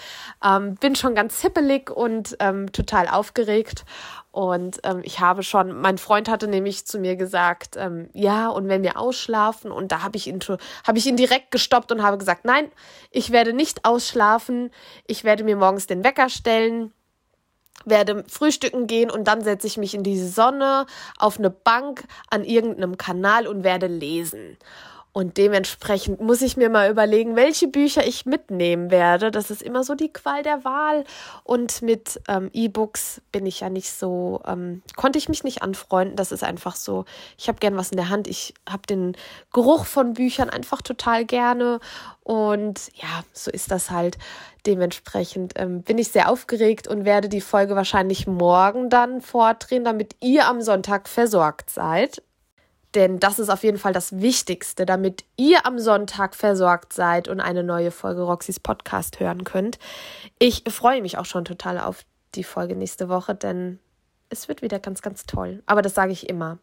Ähm, 0.44 0.76
bin 0.76 0.96
schon 0.96 1.14
ganz 1.14 1.42
hippelig 1.42 1.92
und 1.92 2.36
ähm, 2.40 2.72
total 2.72 3.08
aufgeregt. 3.08 3.86
Und 4.32 4.80
ähm, 4.84 5.02
ich 5.04 5.20
habe 5.20 5.44
schon, 5.44 5.80
mein 5.80 5.98
Freund 5.98 6.30
hatte 6.30 6.48
nämlich 6.48 6.86
zu 6.86 7.00
mir 7.00 7.16
gesagt, 7.16 7.76
ähm, 7.78 8.10
ja, 8.14 8.48
und 8.48 8.70
wenn 8.70 8.84
wir 8.84 8.98
ausschlafen, 8.98 9.72
und 9.72 9.92
da 9.92 10.02
habe 10.02 10.18
ich 10.18 10.32
habe 10.88 10.98
ich 10.98 11.06
ihn 11.06 11.18
direkt 11.18 11.52
gestoppt 11.52 11.92
und 11.92 12.04
habe 12.04 12.18
gesagt, 12.18 12.46
nein, 12.46 12.72
ich 13.12 13.32
werde 13.32 13.54
nicht 13.54 13.86
ausschlafen, 13.86 14.72
ich 15.06 15.24
werde 15.24 15.44
mir 15.44 15.56
morgens 15.56 15.88
den 15.88 16.04
Wecker 16.04 16.30
stellen 16.30 16.94
werde 17.86 18.24
frühstücken 18.28 18.88
gehen 18.88 19.10
und 19.10 19.28
dann 19.28 19.42
setze 19.42 19.68
ich 19.68 19.78
mich 19.78 19.94
in 19.94 20.04
die 20.04 20.20
Sonne 20.20 20.86
auf 21.18 21.38
eine 21.38 21.50
Bank 21.50 22.04
an 22.30 22.44
irgendeinem 22.44 22.98
Kanal 22.98 23.48
und 23.48 23.64
werde 23.64 23.88
lesen. 23.88 24.58
Und 25.12 25.38
dementsprechend 25.38 26.22
muss 26.22 26.44
ich 26.44 26.56
mir 26.56 26.70
mal 26.70 26.90
überlegen, 26.90 27.36
welche 27.36 27.68
Bücher 27.68 28.06
ich 28.06 28.28
mitnehmen 28.28 28.92
werde. 28.92 29.32
Das 29.32 29.50
ist 29.50 29.64
immer 29.64 29.84
so 29.84 29.96
die 29.96 30.14
Qual 30.14 30.44
der 30.44 30.64
Wahl. 30.64 31.04
Und 31.44 31.82
mit 31.82 32.22
ähm, 32.28 32.52
E-Books 32.54 33.20
bin 33.32 33.48
ich 33.48 33.62
ja 33.62 33.70
nicht 33.70 33.92
so, 33.92 34.40
ähm, 34.46 34.84
konnte 34.96 35.18
ich 35.18 35.28
mich 35.28 35.44
nicht 35.44 35.64
anfreunden. 35.64 36.16
Das 36.16 36.32
ist 36.32 36.44
einfach 36.44 36.76
so. 36.76 37.06
Ich 37.38 37.48
habe 37.48 37.58
gern 37.58 37.76
was 37.76 37.90
in 37.90 37.98
der 37.98 38.10
Hand. 38.10 38.28
Ich 38.28 38.54
habe 38.70 38.84
den 38.88 39.18
Geruch 39.52 39.86
von 39.86 40.14
Büchern 40.14 40.52
einfach 40.52 40.84
total 40.84 41.26
gerne. 41.26 41.80
Und 42.22 42.92
ja, 42.94 43.24
so 43.34 43.50
ist 43.50 43.72
das 43.72 43.90
halt. 43.90 44.20
Dementsprechend 44.68 45.54
ähm, 45.56 45.82
bin 45.82 45.98
ich 45.98 46.10
sehr 46.10 46.30
aufgeregt 46.30 46.88
und 46.88 47.04
werde 47.04 47.30
die 47.30 47.42
Folge 47.42 47.76
wahrscheinlich 47.76 48.28
morgen 48.28 48.92
dann 48.92 49.22
vordrehen, 49.22 49.84
damit 49.84 50.16
ihr 50.20 50.46
am 50.46 50.62
Sonntag 50.62 51.10
versorgt 51.10 51.72
seid. 51.72 52.22
Denn 52.96 53.20
das 53.20 53.38
ist 53.38 53.50
auf 53.50 53.64
jeden 53.64 53.78
Fall 53.78 53.94
das 53.94 54.20
Wichtigste, 54.20 54.86
damit 54.86 55.24
ihr 55.38 55.66
am 55.66 55.78
Sonntag 55.78 56.36
versorgt 56.36 56.94
seid 56.94 57.28
und 57.28 57.40
eine 57.40 57.64
neue 57.64 57.92
Folge 57.92 58.22
Roxys 58.22 58.60
Podcast 58.60 59.20
hören 59.20 59.44
könnt. 59.44 59.78
Ich 60.40 60.64
freue 60.68 61.02
mich 61.02 61.18
auch 61.18 61.26
schon 61.26 61.46
total 61.46 61.80
auf 61.80 62.04
die 62.36 62.44
Folge 62.44 62.76
nächste 62.76 63.10
Woche, 63.10 63.36
denn 63.36 63.80
es 64.30 64.48
wird 64.48 64.62
wieder 64.62 64.80
ganz, 64.80 65.02
ganz 65.02 65.26
toll. 65.26 65.62
Aber 65.66 65.82
das 65.82 65.94
sage 65.94 66.12
ich 66.12 66.30
immer. 66.30 66.58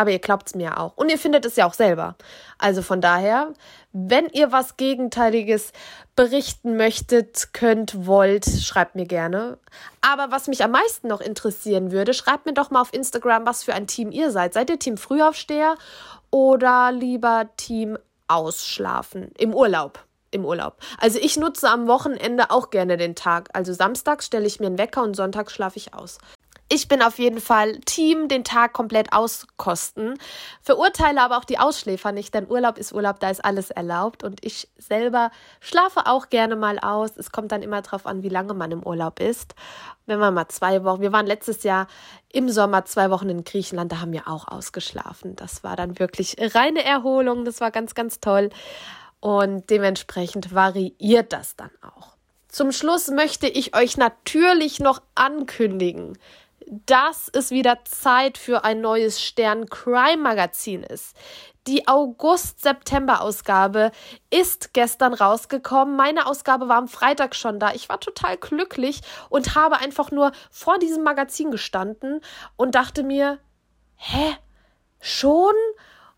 Aber 0.00 0.12
ihr 0.12 0.18
glaubt 0.18 0.46
es 0.46 0.54
mir 0.54 0.78
auch. 0.78 0.96
Und 0.96 1.10
ihr 1.10 1.18
findet 1.18 1.44
es 1.44 1.56
ja 1.56 1.66
auch 1.66 1.74
selber. 1.74 2.16
Also 2.56 2.80
von 2.80 3.02
daher, 3.02 3.52
wenn 3.92 4.30
ihr 4.30 4.50
was 4.50 4.78
Gegenteiliges 4.78 5.74
berichten 6.16 6.78
möchtet, 6.78 7.52
könnt, 7.52 8.06
wollt, 8.06 8.46
schreibt 8.46 8.94
mir 8.94 9.04
gerne. 9.04 9.58
Aber 10.00 10.30
was 10.30 10.48
mich 10.48 10.64
am 10.64 10.70
meisten 10.70 11.08
noch 11.08 11.20
interessieren 11.20 11.92
würde, 11.92 12.14
schreibt 12.14 12.46
mir 12.46 12.54
doch 12.54 12.70
mal 12.70 12.80
auf 12.80 12.94
Instagram, 12.94 13.44
was 13.44 13.62
für 13.62 13.74
ein 13.74 13.86
Team 13.86 14.10
ihr 14.10 14.30
seid. 14.30 14.54
Seid 14.54 14.70
ihr 14.70 14.78
Team 14.78 14.96
Frühaufsteher 14.96 15.74
oder 16.30 16.92
lieber 16.92 17.50
Team 17.58 17.98
Ausschlafen 18.26 19.32
im 19.36 19.52
Urlaub? 19.52 20.02
im 20.32 20.44
Urlaub. 20.44 20.76
Also 20.98 21.18
ich 21.20 21.36
nutze 21.36 21.68
am 21.68 21.88
Wochenende 21.88 22.52
auch 22.52 22.70
gerne 22.70 22.96
den 22.96 23.16
Tag. 23.16 23.48
Also 23.52 23.72
samstags 23.72 24.26
stelle 24.26 24.46
ich 24.46 24.60
mir 24.60 24.68
einen 24.68 24.78
Wecker 24.78 25.02
und 25.02 25.16
sonntags 25.16 25.52
schlafe 25.52 25.76
ich 25.76 25.92
aus 25.92 26.18
ich 26.72 26.86
bin 26.86 27.02
auf 27.02 27.18
jeden 27.18 27.40
Fall 27.40 27.80
Team, 27.80 28.28
den 28.28 28.44
Tag 28.44 28.72
komplett 28.72 29.12
auskosten. 29.12 30.14
Verurteile 30.62 31.20
aber 31.20 31.36
auch 31.36 31.44
die 31.44 31.58
Ausschläfer 31.58 32.12
nicht, 32.12 32.32
denn 32.32 32.48
Urlaub 32.48 32.78
ist 32.78 32.92
Urlaub, 32.92 33.18
da 33.18 33.28
ist 33.28 33.44
alles 33.44 33.70
erlaubt. 33.70 34.22
Und 34.22 34.44
ich 34.44 34.68
selber 34.78 35.32
schlafe 35.58 36.06
auch 36.06 36.30
gerne 36.30 36.54
mal 36.54 36.78
aus. 36.78 37.16
Es 37.16 37.32
kommt 37.32 37.50
dann 37.50 37.62
immer 37.62 37.82
darauf 37.82 38.06
an, 38.06 38.22
wie 38.22 38.28
lange 38.28 38.54
man 38.54 38.70
im 38.70 38.84
Urlaub 38.84 39.18
ist. 39.18 39.56
Wenn 40.06 40.20
man 40.20 40.32
mal 40.32 40.46
zwei 40.46 40.84
Wochen, 40.84 41.02
wir 41.02 41.12
waren 41.12 41.26
letztes 41.26 41.64
Jahr 41.64 41.88
im 42.32 42.48
Sommer 42.48 42.84
zwei 42.84 43.10
Wochen 43.10 43.28
in 43.28 43.42
Griechenland, 43.42 43.90
da 43.90 44.00
haben 44.00 44.12
wir 44.12 44.28
auch 44.28 44.46
ausgeschlafen. 44.46 45.34
Das 45.34 45.64
war 45.64 45.74
dann 45.74 45.98
wirklich 45.98 46.36
reine 46.54 46.84
Erholung, 46.84 47.44
das 47.44 47.60
war 47.60 47.72
ganz, 47.72 47.96
ganz 47.96 48.20
toll. 48.20 48.50
Und 49.18 49.68
dementsprechend 49.70 50.54
variiert 50.54 51.32
das 51.32 51.56
dann 51.56 51.70
auch. 51.82 52.16
Zum 52.46 52.72
Schluss 52.72 53.08
möchte 53.08 53.46
ich 53.48 53.76
euch 53.76 53.96
natürlich 53.96 54.80
noch 54.80 55.02
ankündigen, 55.14 56.18
dass 56.70 57.28
es 57.32 57.50
wieder 57.50 57.84
Zeit 57.84 58.38
für 58.38 58.64
ein 58.64 58.80
neues 58.80 59.20
Stern 59.20 59.68
Crime 59.68 60.22
Magazin 60.22 60.84
ist. 60.84 61.16
Die 61.66 61.88
August-September-Ausgabe 61.88 63.90
ist 64.30 64.72
gestern 64.72 65.12
rausgekommen. 65.12 65.96
Meine 65.96 66.26
Ausgabe 66.26 66.68
war 66.68 66.76
am 66.76 66.88
Freitag 66.88 67.34
schon 67.34 67.58
da. 67.58 67.74
Ich 67.74 67.88
war 67.88 67.98
total 67.98 68.36
glücklich 68.36 69.00
und 69.28 69.56
habe 69.56 69.78
einfach 69.78 70.12
nur 70.12 70.30
vor 70.50 70.78
diesem 70.78 71.02
Magazin 71.02 71.50
gestanden 71.50 72.20
und 72.56 72.76
dachte 72.76 73.02
mir, 73.02 73.40
hä? 73.96 74.36
Schon? 75.00 75.54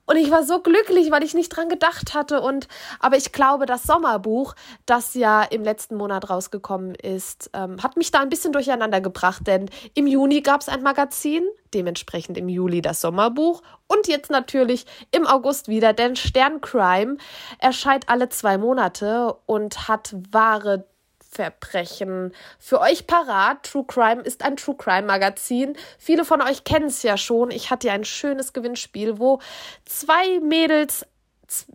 Und 0.07 0.17
ich 0.17 0.31
war 0.31 0.43
so 0.43 0.61
glücklich, 0.61 1.11
weil 1.11 1.23
ich 1.23 1.35
nicht 1.35 1.49
dran 1.51 1.69
gedacht 1.69 2.15
hatte. 2.15 2.41
Und 2.41 2.69
aber 3.01 3.17
ich 3.17 3.33
glaube, 3.33 3.67
das 3.67 3.85
Sommerbuch, 3.85 4.55
das 4.85 5.15
ja 5.15 5.43
im 5.43 5.62
letzten 5.62 5.97
Monat 5.97 6.29
rausgekommen 6.29 6.95
ist, 6.95 7.51
ähm, 7.55 7.83
hat 7.83 7.97
mich 7.97 8.11
da 8.11 8.21
ein 8.21 8.29
bisschen 8.29 8.53
durcheinander 8.53 9.01
gebracht. 9.01 9.47
Denn 9.47 9.71
im 9.95 10.07
Juni 10.07 10.41
gab 10.41 10.61
es 10.61 10.69
ein 10.69 10.83
Magazin, 10.83 11.45
dementsprechend 11.73 12.37
im 12.37 12.49
Juli 12.49 12.83
das 12.83 13.01
Sommerbuch 13.01 13.62
und 13.87 14.09
jetzt 14.09 14.31
natürlich 14.31 14.87
im 15.11 15.27
August 15.27 15.69
wieder, 15.69 15.93
denn 15.93 16.17
Sterncrime 16.17 17.17
erscheint 17.59 18.09
alle 18.09 18.29
zwei 18.29 18.59
Monate 18.59 19.35
und 19.47 19.88
hat 19.88 20.15
wahre 20.31 20.87
Verbrechen 21.33 22.33
für 22.59 22.81
euch 22.81 23.07
parat. 23.07 23.64
True 23.64 23.85
Crime 23.87 24.21
ist 24.23 24.45
ein 24.45 24.57
True 24.57 24.77
Crime 24.77 25.07
Magazin. 25.07 25.77
Viele 25.99 26.25
von 26.25 26.42
euch 26.42 26.64
kennen 26.64 26.87
es 26.87 27.03
ja 27.03 27.16
schon. 27.16 27.51
Ich 27.51 27.71
hatte 27.71 27.88
ja 27.88 27.95
ein 27.95 28.05
schönes 28.05 28.53
Gewinnspiel, 28.53 29.18
wo 29.18 29.40
zwei 29.87 30.40
Mädels 30.40 31.07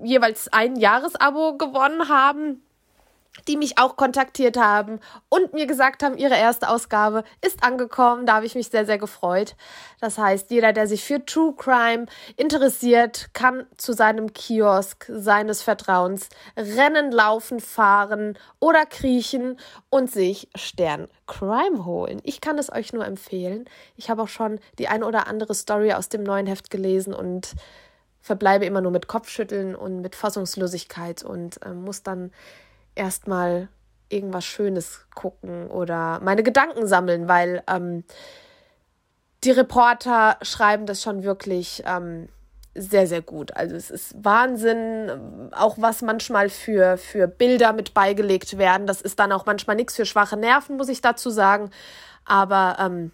jeweils 0.04 0.48
ein 0.54 0.76
Jahresabo 0.76 1.58
gewonnen 1.58 2.08
haben 2.08 2.62
die 3.47 3.58
mich 3.58 3.78
auch 3.78 3.95
kontaktiert 3.95 4.58
haben 4.58 5.00
und 5.30 5.54
mir 5.54 5.67
gesagt 5.67 6.04
haben, 6.04 6.17
ihre 6.17 6.36
erste 6.36 6.69
Ausgabe 6.69 7.23
ist 7.45 7.63
angekommen. 7.63 8.26
Da 8.26 8.36
habe 8.36 8.45
ich 8.45 8.56
mich 8.56 8.69
sehr, 8.69 8.86
sehr 8.86 8.97
gefreut. 8.97 9.56
Das 10.00 10.17
heißt, 10.17 10.52
jeder, 10.52 10.73
der 10.73 10.88
sich 10.88 11.04
für 11.04 11.26
True 11.26 11.54
Crime 11.56 12.06
interessiert, 12.36 13.30
kann 13.34 13.65
zu 13.78 13.93
seinem 13.93 14.34
Kiosk 14.34 15.06
seines 15.10 15.62
Vertrauens 15.62 16.30
rennen, 16.56 17.12
laufen, 17.12 17.60
fahren 17.60 18.38
oder 18.60 18.86
kriechen 18.86 19.58
und 19.89 20.12
sich 20.12 20.50
Stern 20.56 21.08
Crime 21.26 21.86
holen. 21.86 22.21
Ich 22.23 22.41
kann 22.41 22.58
es 22.58 22.71
euch 22.71 22.93
nur 22.93 23.06
empfehlen. 23.06 23.65
Ich 23.95 24.10
habe 24.10 24.21
auch 24.21 24.28
schon 24.28 24.60
die 24.80 24.88
eine 24.88 25.06
oder 25.06 25.28
andere 25.28 25.54
Story 25.54 25.93
aus 25.93 26.10
dem 26.10 26.23
neuen 26.23 26.47
Heft 26.47 26.69
gelesen 26.69 27.13
und 27.13 27.56
verbleibe 28.21 28.65
immer 28.65 28.82
nur 28.82 28.91
mit 28.91 29.08
Kopfschütteln 29.08 29.76
und 29.76 30.02
mit 30.02 30.15
Fassungslosigkeit 30.15 31.23
und 31.23 31.62
äh, 31.65 31.73
muss 31.73 32.04
dann 32.04 32.32
erstmal 32.98 33.70
irgendwas 34.10 34.46
Schönes 34.46 35.06
gucken 35.14 35.68
oder 35.68 36.20
meine 36.22 36.44
Gedanken 36.44 36.88
sammeln, 36.88 37.28
weil 37.28 37.64
ähm, 37.68 38.04
die 39.44 39.52
Reporter 39.52 40.38
schreiben 40.42 40.86
das 40.86 41.02
schon 41.02 41.24
wirklich 41.24 41.84
ähm, 41.86 42.30
sehr, 42.74 43.08
sehr 43.08 43.22
gut. 43.22 43.56
Also 43.56 43.76
es 43.76 43.90
ist 43.90 44.16
Wahnsinn, 44.24 45.52
auch 45.52 45.78
was 45.80 46.02
manchmal 46.02 46.50
für, 46.50 46.98
für 46.98 47.28
Bilder 47.28 47.74
mit 47.74 47.94
beigelegt 47.94 48.58
werden. 48.58 48.88
Das 48.88 49.02
ist 49.02 49.20
dann 49.20 49.32
auch 49.32 49.46
manchmal 49.46 49.76
nichts 49.76 49.96
für 49.96 50.06
schwache 50.06 50.38
Nerven, 50.38 50.78
muss 50.78 50.90
ich 50.90 51.02
dazu 51.02 51.30
sagen. 51.30 51.72
Aber 52.26 52.78
ähm, 52.80 53.12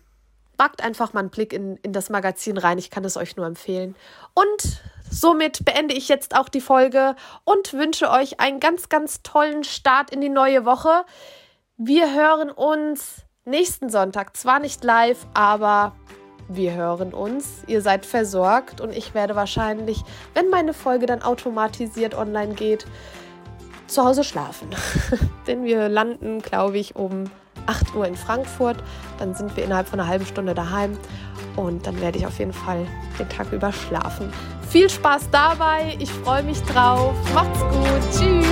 einfach 0.82 1.13
mal 1.13 1.19
einen 1.19 1.30
Blick 1.30 1.52
in, 1.52 1.78
in 1.78 1.93
das 1.93 2.10
Magazin 2.10 2.58
rein. 2.58 2.78
Ich 2.78 2.89
kann 2.89 3.04
es 3.04 3.17
euch 3.17 3.36
nur 3.36 3.46
empfehlen. 3.46 3.96
Und 4.34 4.82
somit 5.13 5.63
beende 5.63 5.93
ich 5.93 6.10
jetzt 6.10 6.36
auch 6.36 6.49
die 6.49 6.62
Folge 6.62 7.15
und 7.43 7.73
wünsche 7.73 8.10
euch 8.10 8.39
einen 8.39 8.60
ganz, 8.60 8.89
ganz 8.89 9.21
tollen 9.21 9.63
Start 9.63 10.10
in 10.10 10.21
die 10.21 10.30
neue 10.30 10.65
Woche. 10.65 11.06
Wir 11.78 12.13
hören 12.13 12.49
uns 12.49 13.17
nächsten 13.45 13.89
Sonntag, 13.89 14.36
zwar 14.36 14.60
nicht 14.60 14.84
live, 14.84 15.26
aber 15.34 15.95
wir 16.47 16.73
hören 16.73 17.13
uns. 17.13 17.63
Ihr 17.67 17.82
seid 17.82 18.06
versorgt 18.06 18.82
und 18.82 18.95
ich 18.95 19.13
werde 19.13 19.36
wahrscheinlich, 19.36 20.04
wenn 20.34 20.49
meine 20.49 20.73
Folge 20.73 21.06
dann 21.06 21.21
automatisiert 21.21 22.15
online 22.15 22.54
geht, 22.54 22.86
zu 23.88 24.04
Hause 24.04 24.23
schlafen. 24.23 24.69
Denn 25.47 25.63
wir 25.63 25.89
landen, 25.89 26.41
glaube 26.41 26.78
ich, 26.78 26.95
um 26.95 27.26
8 27.67 27.95
Uhr 27.95 28.08
in 28.08 28.15
Frankfurt. 28.15 28.78
Dann 29.19 29.36
sind 29.36 29.56
wir 29.56 29.63
innerhalb 29.63 29.88
von 29.88 29.99
einer 29.99 30.10
halben 30.10 30.26
Stunde 30.26 30.54
daheim 30.54 30.97
und 31.56 31.86
dann 31.86 32.02
werde 32.02 32.17
ich 32.17 32.26
auf 32.26 32.39
jeden 32.39 32.54
Fall 32.54 32.88
den 33.19 33.30
Tag 33.30 33.52
über 33.52 33.71
schlafen. 33.71 34.34
Viel 34.73 34.89
Spaß 34.89 35.29
dabei, 35.29 35.95
ich 35.99 36.09
freue 36.09 36.41
mich 36.41 36.59
drauf. 36.63 37.13
Macht's 37.36 37.59
gut, 37.59 38.01
tschüss. 38.12 38.47